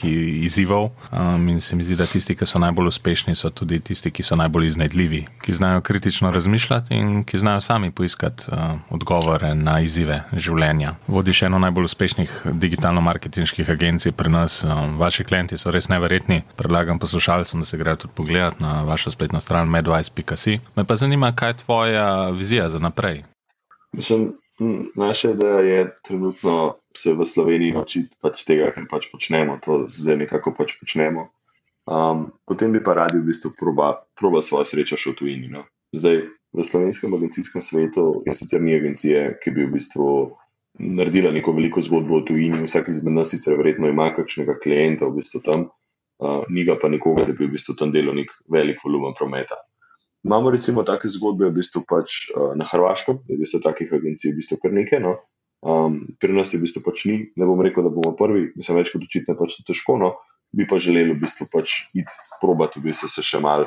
izzivov 0.46 0.92
um, 1.12 1.48
in 1.50 1.62
se 1.62 1.76
mi 1.76 1.86
zdi, 1.86 1.98
da 2.00 2.08
tisti, 2.10 2.36
ki 2.36 2.48
so 2.48 2.62
najbolj 2.62 2.92
uspešni, 2.92 3.36
so 3.36 3.52
tudi 3.52 3.80
tisti, 3.80 4.12
ki 4.12 4.26
so 4.26 4.38
najbolj 4.40 4.72
iznajdljivi, 4.72 5.22
ki 5.44 5.54
znajo 5.54 5.84
kritično 5.86 6.32
razmišljati 6.32 6.96
in 6.96 7.24
ki 7.28 7.42
znajo 7.42 7.62
sami 7.62 7.92
poiskati 7.92 8.50
uh, 8.52 8.80
odgovore 8.90 9.54
na 9.56 9.80
izzive 9.86 10.24
življenja. 10.34 10.96
Vodiš 11.08 11.46
eno 11.50 11.60
najbolj 11.60 11.90
uspešnih 11.92 12.36
digitalno-marketinških 12.54 13.70
agencij 13.72 14.16
pri 14.16 14.34
nas, 14.34 14.64
um, 14.64 14.98
vaši 15.02 15.24
klienti 15.24 15.58
so 15.58 15.74
res 15.74 15.90
neverjetni. 15.92 16.42
Predlagam 16.56 17.00
poslušalcem, 17.00 17.62
da 17.62 17.66
se 17.66 17.78
grejo 17.78 18.06
tudi 18.06 18.18
pogledat 18.18 18.60
na 18.64 18.82
vašo 18.88 19.12
spletno 19.12 19.40
stran 19.40 19.70
medvice.com. 19.70 20.16
Me 20.76 20.84
pa 20.84 20.96
zanima, 20.96 21.36
kaj 21.36 21.50
je 21.50 21.58
tvoja 21.58 22.30
vizija 22.30 22.70
za 22.70 22.80
naprej. 22.80 23.15
Mislim, 23.96 24.34
naša 24.96 25.32
ideja 25.32 25.60
je 25.60 25.96
trenutno 26.08 26.76
se 26.98 27.14
v 27.14 27.26
Sloveniji 27.26 27.72
naučiti 27.72 28.16
pač 28.22 28.44
tega, 28.48 28.72
kar 28.76 28.88
pač 28.92 29.08
počnemo, 29.12 29.58
to 29.64 29.84
zdaj 29.88 30.18
nekako 30.24 30.54
pač 30.58 30.78
počnemo. 30.80 31.30
Um, 31.86 32.32
potem 32.48 32.72
bi 32.74 32.82
pa 32.84 32.96
radi 32.98 33.20
v 33.20 33.28
bistvu 33.30 33.52
proba, 33.60 33.92
proba 34.18 34.42
svojo 34.42 34.66
srečo 34.66 34.98
še 34.98 35.14
v 35.14 35.20
tujini. 35.20 35.52
No? 35.54 35.66
Zdaj, 35.94 36.24
v 36.56 36.64
slovenskem 36.66 37.14
agencijskem 37.14 37.62
svetu 37.62 38.24
je 38.26 38.34
sicer 38.34 38.64
ni 38.64 38.74
agencije, 38.74 39.36
ki 39.44 39.54
bi 39.54 39.68
v 39.68 39.76
bistvu 39.76 40.08
naredila 40.80 41.32
neko 41.36 41.54
veliko 41.56 41.84
zgodbo 41.86 42.24
v 42.24 42.28
tujini, 42.32 42.64
vsak 42.66 42.90
izmed 42.90 43.16
nas 43.16 43.30
sicer 43.32 43.60
verjetno 43.60 43.92
ima 43.92 44.10
kakšnega 44.16 44.58
klienta 44.64 45.06
v 45.08 45.22
bistvu 45.22 45.44
tam. 45.46 45.70
uh, 46.24 46.48
ni 46.50 46.64
ga 46.64 46.78
pa 46.80 46.88
nikoga, 46.90 47.28
da 47.28 47.34
bi 47.36 47.46
v 47.46 47.54
bistvu 47.54 47.76
tam 47.76 47.92
delal 47.92 48.16
nek 48.16 48.32
velik 48.50 48.80
volumen 48.84 49.14
prometa. 49.14 49.60
Imamo 50.26 50.50
recimo 50.50 50.84
take 50.84 51.08
zgodbe 51.08 51.46
v 51.46 51.62
bistvu 51.62 51.84
pač, 51.86 52.32
uh, 52.34 52.56
na 52.58 52.66
Hrvaškem, 52.66 53.22
da 53.30 53.46
se 53.46 53.62
takih 53.62 53.92
agencij 53.94 54.34
v 54.34 54.40
bistvu 54.42 54.58
kar 54.64 54.74
nekaj. 54.74 55.04
No? 55.04 55.20
Um, 55.62 56.00
pri 56.18 56.34
nas 56.34 56.54
je 56.54 56.58
v 56.58 56.66
bistvu 56.66 56.82
pač 56.86 57.06
ni, 57.06 57.18
ne 57.38 57.46
bom 57.46 57.62
rekel, 57.62 57.86
da 57.86 57.94
bomo 57.94 58.16
prvi, 58.18 58.50
mislim, 58.58 58.82
več 58.82 58.90
kot 58.94 59.06
očitno 59.06 59.38
pač 59.38 59.60
to 59.60 59.70
težko, 59.70 60.00
no? 60.02 60.16
bi 60.56 60.66
pa 60.66 60.80
želeli 60.82 61.14
v 61.14 61.22
bistvu 61.22 61.50
pač 61.52 61.78
iti 61.98 62.18
probati 62.42 62.80
v 62.80 62.90
bistvu 62.90 63.10
se 63.12 63.22
še 63.26 63.42
mal 63.44 63.66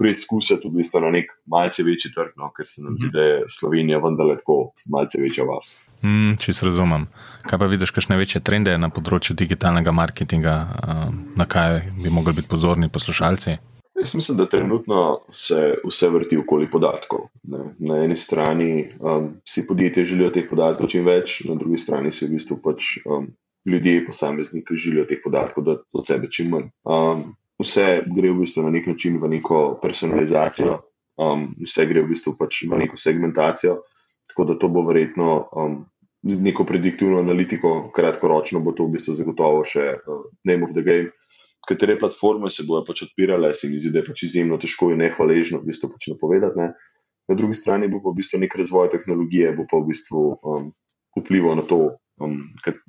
preizkusiti 0.00 0.66
v 0.66 0.80
bistvu 0.80 1.00
na 1.04 1.12
nek 1.14 1.28
malce 1.48 1.84
večji 1.86 2.12
trg, 2.12 2.32
no? 2.40 2.50
ker 2.52 2.68
se 2.68 2.84
nam 2.84 2.96
zdi, 3.00 3.08
da 3.14 3.24
je 3.24 3.36
Slovenija 3.56 4.00
vendarle 4.02 4.36
tako 4.40 4.74
malce 4.92 5.20
večja 5.22 5.46
vas. 5.48 5.76
Mm, 6.04 6.36
Če 6.42 6.52
se 6.52 6.66
razumem. 6.66 7.06
Kaj 7.48 7.60
pa 7.60 7.68
vidiš, 7.70 7.94
kakšne 7.96 8.18
večje 8.20 8.42
trende 8.44 8.74
na 8.76 8.90
področju 8.92 9.36
digitalnega 9.38 9.94
marketinga, 9.94 10.56
na 11.38 11.46
kaj 11.48 11.80
bi 12.02 12.12
mogli 12.12 12.34
biti 12.40 12.50
pozorni 12.50 12.90
poslušalci? 12.92 13.56
Jaz 14.04 14.14
mislim, 14.14 14.38
da 14.38 14.46
trenutno 14.46 15.20
se 15.32 15.74
vse 15.88 16.08
vrti 16.08 16.36
okoli 16.38 16.70
podatkov. 16.70 17.20
Ne. 17.42 17.58
Na 17.78 18.04
eni 18.04 18.16
strani 18.16 18.88
um, 19.00 19.30
si 19.48 19.66
podjetje 19.66 20.04
želijo 20.04 20.28
teh 20.30 20.44
podatkov 20.50 20.90
čim 20.92 21.06
več, 21.08 21.38
na 21.48 21.54
drugi 21.54 21.80
strani 21.80 22.12
si 22.12 22.26
v 22.26 22.34
bistvu 22.36 22.58
pač 22.64 22.98
um, 23.08 23.30
ljudje, 23.64 24.02
posamezniki 24.06 24.76
želijo 24.76 25.06
teh 25.08 25.22
podatkov 25.24 25.70
od 25.72 26.04
sebe 26.04 26.28
čim 26.28 26.52
manj. 26.52 26.68
Um, 26.84 27.24
vse 27.64 28.02
gre 28.04 28.34
v 28.34 28.42
bistvu 28.42 28.66
na 28.66 28.74
nek 28.76 28.92
način 28.92 29.16
v 29.22 29.32
neko 29.38 29.62
personalizacijo, 29.82 30.76
um, 31.16 31.48
vse 31.64 31.88
gre 31.88 32.04
v 32.04 32.12
bistvu 32.12 32.36
pač 32.36 32.60
v 32.68 32.84
neko 32.84 33.00
segmentacijo, 33.00 33.80
tako 34.28 34.50
da 34.52 34.60
to 34.60 34.68
bo 34.68 34.84
verjetno 34.84 35.48
um, 35.48 35.80
z 36.28 36.44
neko 36.44 36.68
prediktivno 36.68 37.24
analitiko, 37.24 37.88
kratkoročno 37.96 38.60
bo 38.60 38.76
to 38.76 38.84
v 38.84 38.98
bistvu 38.98 39.16
zagotovo 39.16 39.64
še 39.64 39.94
uh, 39.96 40.24
name 40.44 40.68
of 40.68 40.76
the 40.76 40.84
game 40.84 41.08
katere 41.68 41.98
platforme 41.98 42.50
se 42.50 42.64
bodo 42.68 42.84
pač 42.86 43.04
odpirale, 43.08 43.54
se 43.54 43.68
mi 43.70 43.80
zdi, 43.80 43.92
da 43.94 44.02
je 44.02 44.08
pač 44.10 44.24
izjemno 44.28 44.58
težko 44.60 44.90
in 44.92 45.02
nehvaležno 45.04 45.62
v 45.62 45.70
bistvu 45.70 45.92
pač 45.94 46.08
napovedati. 46.12 46.60
Ne. 46.60 46.72
Na 47.28 47.34
drugi 47.38 47.56
strani 47.56 47.88
bo 47.88 48.02
pa 48.04 48.12
v 48.12 48.20
bistvu 48.20 48.40
nek 48.42 48.56
razvoj 48.58 48.90
tehnologije, 48.92 49.54
bo 49.56 49.64
pa 49.70 49.80
v 49.80 49.88
bistvu 49.92 50.24
um, 50.44 50.70
vplival 51.16 51.56
na 51.56 51.64
to, 51.64 51.96
um, 52.20 52.36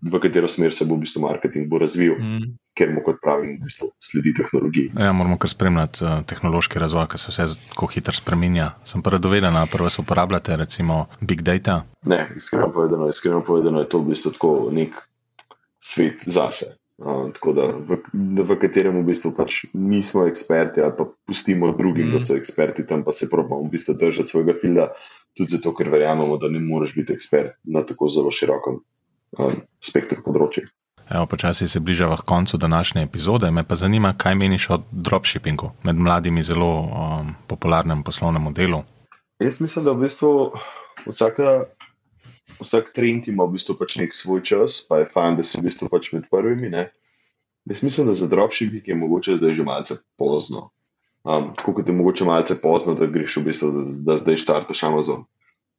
v 0.04 0.20
katero 0.20 0.50
smer 0.52 0.76
se 0.76 0.86
bo 0.86 0.98
v 0.98 1.06
bistvu 1.06 1.24
marketing 1.24 1.72
bo 1.72 1.80
razvil, 1.80 2.18
mm. 2.20 2.52
ker 2.76 2.92
mu, 2.92 3.00
kot 3.06 3.24
pravim, 3.24 3.56
v 3.56 3.64
bistvu 3.64 3.94
sledi 3.96 4.36
tehnologiji. 4.36 4.92
Ja, 5.00 5.16
moramo 5.16 5.40
kar 5.40 5.54
spremljati 5.54 6.04
uh, 6.04 6.20
tehnološki 6.28 6.84
razvoj, 6.84 7.08
ker 7.14 7.22
se 7.22 7.32
vse 7.32 7.48
tako 7.72 7.88
hitro 7.96 8.16
spremenja. 8.18 8.74
Sem 8.84 9.06
pa 9.06 9.16
radoveden, 9.16 9.56
prvo 9.72 9.90
se 9.90 10.04
uporabljate, 10.04 10.60
recimo 10.60 11.06
Big 11.22 11.46
Data. 11.48 11.86
Ne, 12.04 12.26
iskreno 12.36 12.74
povedano, 12.76 13.08
iskreno 13.10 13.40
povedano 13.40 13.86
je 13.86 13.90
to 13.90 14.04
v 14.04 14.12
bistvu 14.12 14.36
tako 14.36 14.56
nek 14.76 15.00
svet 15.80 16.28
zase. 16.28 16.76
Uh, 16.98 17.28
tako 17.36 17.52
da, 17.52 17.66
v, 17.76 17.98
v 18.40 18.56
katerem 18.56 18.96
v 19.02 19.10
bistvu 19.10 19.34
pač 19.36 19.66
nismo 19.76 20.24
eksperti, 20.30 20.80
ali 20.80 20.96
pa 20.96 21.04
pustimo 21.28 21.74
drugim, 21.76 22.08
mm. 22.08 22.16
da 22.16 22.22
so 22.24 22.38
eksperti, 22.40 22.86
tam 22.88 23.04
pa 23.04 23.12
se 23.12 23.28
probamo 23.30 23.66
v 23.68 23.74
bistvu 23.74 23.98
držati 24.00 24.32
svojega 24.32 24.56
filma, 24.56 24.88
tudi 25.36 25.58
zato, 25.58 25.74
ker 25.76 25.92
verjamemo, 25.92 26.38
da 26.40 26.48
ne 26.48 26.64
moreš 26.64 26.96
biti 26.96 27.12
ekspert 27.14 27.60
na 27.68 27.84
tako 27.84 28.08
zelo 28.08 28.32
širokem 28.32 28.80
um, 28.80 29.60
spektru 29.84 30.24
področja. 30.24 30.64
Evo, 31.10 31.26
počasi 31.30 31.68
se 31.68 31.80
bližava 31.84 32.16
k 32.18 32.26
koncu 32.26 32.58
današnje 32.58 33.04
epizode. 33.04 33.52
Me 33.52 33.64
pa 33.68 33.76
zanima, 33.76 34.16
kaj 34.18 34.36
meniš 34.36 34.70
o 34.70 34.80
dropshippingu 34.92 35.74
med 35.84 36.00
mladimi, 36.00 36.44
zelo 36.44 36.72
um, 36.82 37.36
popularnem 37.48 38.04
poslovnem 38.04 38.42
modelu. 38.42 38.82
Jaz 39.44 39.60
mislim, 39.62 39.86
da 39.86 39.92
v 39.92 40.08
bistvu 40.08 40.32
vsaka 41.06 41.66
vsak 42.60 42.92
trend 42.94 43.28
ima 43.28 43.46
v 43.46 43.58
bistvu 43.58 43.76
pač 43.80 43.98
nek 44.00 44.14
svoj 44.14 44.44
čas, 44.46 44.80
pa 44.88 45.02
je 45.02 45.10
fajn, 45.12 45.40
da 45.40 45.44
si 45.44 45.60
v 45.60 45.68
bistvu 45.68 45.90
pač 45.92 46.12
med 46.14 46.28
prvimi. 46.32 46.70
Ne? 46.72 46.90
Jaz 47.70 47.84
mislim, 47.84 48.08
da 48.08 48.14
za 48.14 48.30
dropshipping 48.30 48.88
je 48.88 48.96
mogoče 48.96 49.38
zdaj 49.42 49.54
že 49.58 49.64
malce 49.66 49.98
pozno. 50.18 50.70
Um, 51.26 51.54
tako 51.58 51.80
kot 51.80 51.88
je 51.90 51.94
mogoče 51.94 52.26
malce 52.26 52.60
pozno, 52.62 52.94
da 52.94 53.10
greš 53.10 53.40
v 53.42 53.46
bistvu, 53.50 53.72
da, 53.74 53.84
da 54.12 54.18
zdaj 54.22 54.38
štartaš 54.46 54.84
Amazon. 54.86 55.26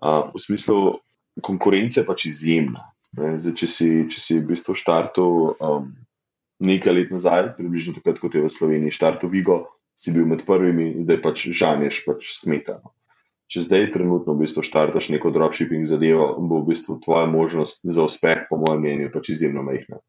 Um, 0.03 0.35
v 0.35 0.43
smislu 0.43 0.99
konkurence 1.43 2.01
je 2.01 2.07
pač 2.07 2.27
izjemna. 2.27 2.91
Zdaj, 3.15 3.55
če, 3.57 3.67
si, 3.71 3.89
če 4.11 4.21
si 4.21 4.41
v 4.41 4.51
bistvu 4.51 4.75
štartal 4.75 5.55
um, 5.55 5.95
nekaj 6.59 6.93
let 6.93 7.15
nazaj, 7.15 7.55
približno 7.57 7.95
takrat, 7.95 8.19
kot 8.19 8.35
je 8.35 8.43
v 8.43 8.51
Sloveniji 8.51 8.97
štartal 8.99 9.31
Vigo, 9.31 9.63
si 9.97 10.13
bil 10.13 10.27
med 10.29 10.43
prvimi, 10.45 10.97
zdaj 11.01 11.23
pač 11.23 11.47
žanješ 11.55 12.03
pač 12.05 12.35
smetano 12.37 12.97
če 13.53 13.63
zdaj 13.67 13.91
trenutno 13.95 14.35
v 14.35 14.43
bistvu 14.45 14.65
štartaš 14.67 15.11
neko 15.15 15.31
dropshipping 15.35 15.87
zadevo, 15.87 16.35
bo 16.43 16.61
v 16.63 16.73
bistvu 16.73 16.99
tvoja 17.05 17.27
možnost 17.31 17.87
za 17.87 18.07
uspeh, 18.07 18.47
po 18.51 18.59
mojem 18.59 18.83
mnenju, 18.83 19.11
pač 19.15 19.31
izjemno 19.37 19.63
majhna. 19.67 20.01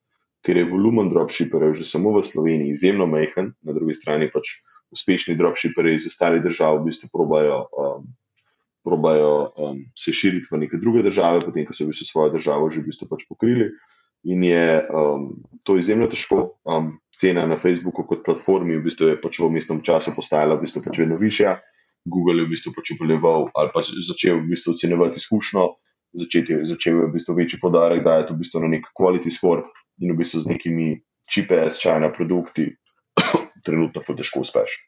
Ker 0.45 0.57
je 0.57 0.69
volumen 0.69 1.11
dropshipperjev 1.11 1.75
že 1.77 1.85
samo 1.85 2.15
v 2.15 2.23
Sloveniji 2.25 2.73
izjemno 2.73 3.05
majhen, 3.09 3.53
na 3.61 3.75
drugi 3.75 3.93
strani 3.97 4.29
pač 4.33 4.57
uspešni 4.93 5.35
dropshipperji 5.37 5.99
iz 5.99 6.07
ostalih 6.09 6.41
držav 6.41 6.79
v 6.79 6.87
bistvu 6.89 7.11
probajo, 7.13 7.59
um, 7.77 8.07
probajo 8.87 9.31
um, 9.53 9.81
se 9.97 10.15
širiti 10.15 10.49
v 10.49 10.63
neke 10.63 10.81
druge 10.81 11.03
države, 11.05 11.43
potem 11.45 11.67
ko 11.67 11.75
so 11.75 11.85
v 11.85 11.91
bistvu 11.91 12.09
svojo 12.09 12.33
državo 12.39 12.71
že 12.71 12.81
v 12.81 12.89
bistvu 12.89 13.09
pač 13.11 13.27
pokrili. 13.29 13.69
In 14.27 14.41
je 14.43 14.81
um, 14.89 15.29
to 15.63 15.77
izjemno 15.77 16.07
težko. 16.09 16.57
Um, 16.65 16.97
cena 17.13 17.45
na 17.45 17.55
Facebooku 17.55 18.07
kot 18.07 18.25
platformi 18.25 18.79
v 18.79 18.85
bistvu 18.87 19.13
je 19.13 19.19
pač 19.21 19.37
v 19.39 19.51
mestnem 19.53 19.83
času 19.85 20.15
postajala 20.15 20.57
v 20.57 20.65
bistvu 20.65 20.81
pač 20.87 21.03
vedno 21.03 21.19
višja. 21.21 21.59
Google 22.07 22.41
je 22.41 22.47
v 22.47 22.53
bistvu 22.55 22.73
pač 22.75 22.95
upeljeval 22.95 23.49
ali 23.53 23.73
pa 23.73 23.83
začel 23.83 24.41
v 24.41 24.53
bistvu 24.53 24.73
ocenjevati 24.75 25.21
izkušnjo, 25.21 25.67
začeti, 26.23 26.59
začel 26.71 27.01
je 27.03 27.07
v 27.07 27.13
bistvu 27.13 27.37
večji 27.37 27.61
podarek, 27.61 28.03
da 28.03 28.19
je 28.19 28.27
to 28.27 28.37
v 28.37 28.41
bistvu 28.43 28.63
na 28.63 28.71
nek 28.75 28.89
quality 28.97 29.33
score 29.33 29.67
in 30.01 30.13
v 30.13 30.19
bistvu 30.21 30.45
z 30.45 30.53
nekimi 30.55 30.89
GPS, 31.27 31.81
čajna 31.83 32.11
produkti, 32.15 32.71
trenutno 33.65 34.01
fa 34.01 34.15
težko 34.15 34.45
uspeš. 34.45 34.79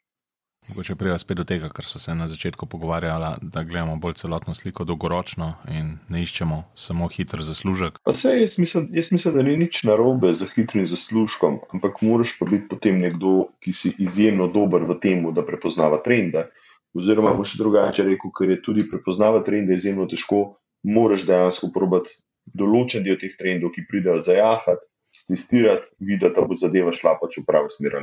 Mogoče 0.68 0.94
prej 0.94 1.18
spet 1.18 1.38
do 1.40 1.44
tega, 1.48 1.68
kar 1.72 1.86
so 1.88 1.98
se 1.98 2.14
na 2.14 2.26
začetku 2.28 2.66
pogovarjali, 2.66 3.30
da 3.42 3.62
gledamo 3.64 3.96
bolj 3.96 4.14
celotno 4.20 4.54
sliko 4.54 4.84
dolgoročno 4.84 5.54
in 5.72 5.94
ne 6.08 6.22
iščemo 6.22 6.58
samo 6.74 7.08
hiter 7.08 7.40
zaslužek. 7.42 7.96
Se, 8.12 8.34
jaz, 8.40 8.58
mislim, 8.58 8.88
jaz 8.92 9.08
mislim, 9.12 9.34
da 9.34 9.42
ni 9.42 9.56
nič 9.56 9.82
narobe 9.88 10.32
za 10.36 10.46
hitrim 10.54 10.86
zaslužkom, 10.86 11.58
ampak 11.72 12.02
moraš 12.04 12.36
pa 12.38 12.46
biti 12.50 12.68
potem 12.68 13.00
nekdo, 13.00 13.48
ki 13.64 13.72
si 13.72 13.94
izjemno 13.98 14.50
dober 14.52 14.84
v 14.84 14.98
tem, 15.00 15.24
da 15.34 15.46
prepoznava 15.46 16.02
trende. 16.04 16.50
Oziroma, 16.96 17.34
bo 17.38 17.44
še 17.46 17.60
drugače 17.60 18.06
rekel, 18.08 18.32
ker 18.34 18.50
je 18.50 18.62
tudi 18.66 18.86
prepoznavati 18.90 19.46
trende 19.46 19.76
izjemno 19.76 20.08
težko, 20.10 20.40
moraš 20.82 21.26
dejansko 21.28 21.70
probati 21.74 22.16
določen 22.56 23.04
del 23.06 23.18
teh 23.20 23.36
trendov, 23.38 23.70
ki 23.76 23.86
pridejo 23.86 24.18
zajahati, 24.26 24.88
testirati, 25.28 25.86
videti, 26.02 26.34
da 26.34 26.46
bo 26.46 26.58
zadeva 26.58 26.94
šla 26.94 27.14
pač 27.20 27.38
v 27.38 27.46
pravo 27.46 27.70
smer. 27.70 27.98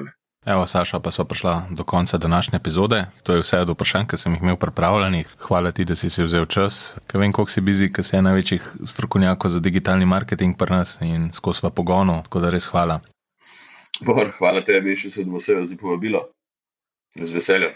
Evo, 0.47 0.63
Saša, 0.63 1.01
pa 1.03 1.11
smo 1.11 1.25
prišla 1.27 1.67
do 1.75 1.83
konca 1.83 2.17
današnje 2.17 2.55
epizode. 2.55 3.05
To 3.23 3.33
je 3.35 3.41
vse 3.43 3.59
od 3.65 3.73
vprašanj, 3.73 4.05
ki 4.07 4.17
sem 4.17 4.35
jih 4.35 4.43
imel 4.45 4.55
pripravljenih. 4.55 5.27
Hvala 5.43 5.73
ti, 5.75 5.85
da 5.85 5.95
si 5.95 6.09
si 6.09 6.23
vzel 6.23 6.45
čas. 6.45 6.95
Ker 7.07 7.19
vem, 7.19 7.33
koliko 7.35 7.51
si 7.51 7.61
bizi, 7.61 7.89
ker 7.91 8.05
si 8.05 8.15
je 8.15 8.21
največjih 8.21 8.69
strokovnjakov 8.85 9.51
za 9.51 9.59
digitalni 9.59 10.05
marketing 10.05 10.55
pri 10.55 10.79
nas 10.79 10.97
in 11.01 11.33
skozi 11.33 11.59
sva 11.59 11.69
pogonu. 11.69 12.21
Tako 12.23 12.45
da 12.45 12.53
res 12.55 12.69
hvala. 12.71 13.01
Bor, 14.07 14.31
hvala 14.37 14.61
tebi, 14.63 14.95
še 14.95 15.11
se, 15.11 15.25
da 15.27 15.35
bo 15.35 15.43
se 15.43 15.57
vse 15.59 15.75
povabilo. 15.81 16.29
Z 17.17 17.33
veseljem. 17.33 17.75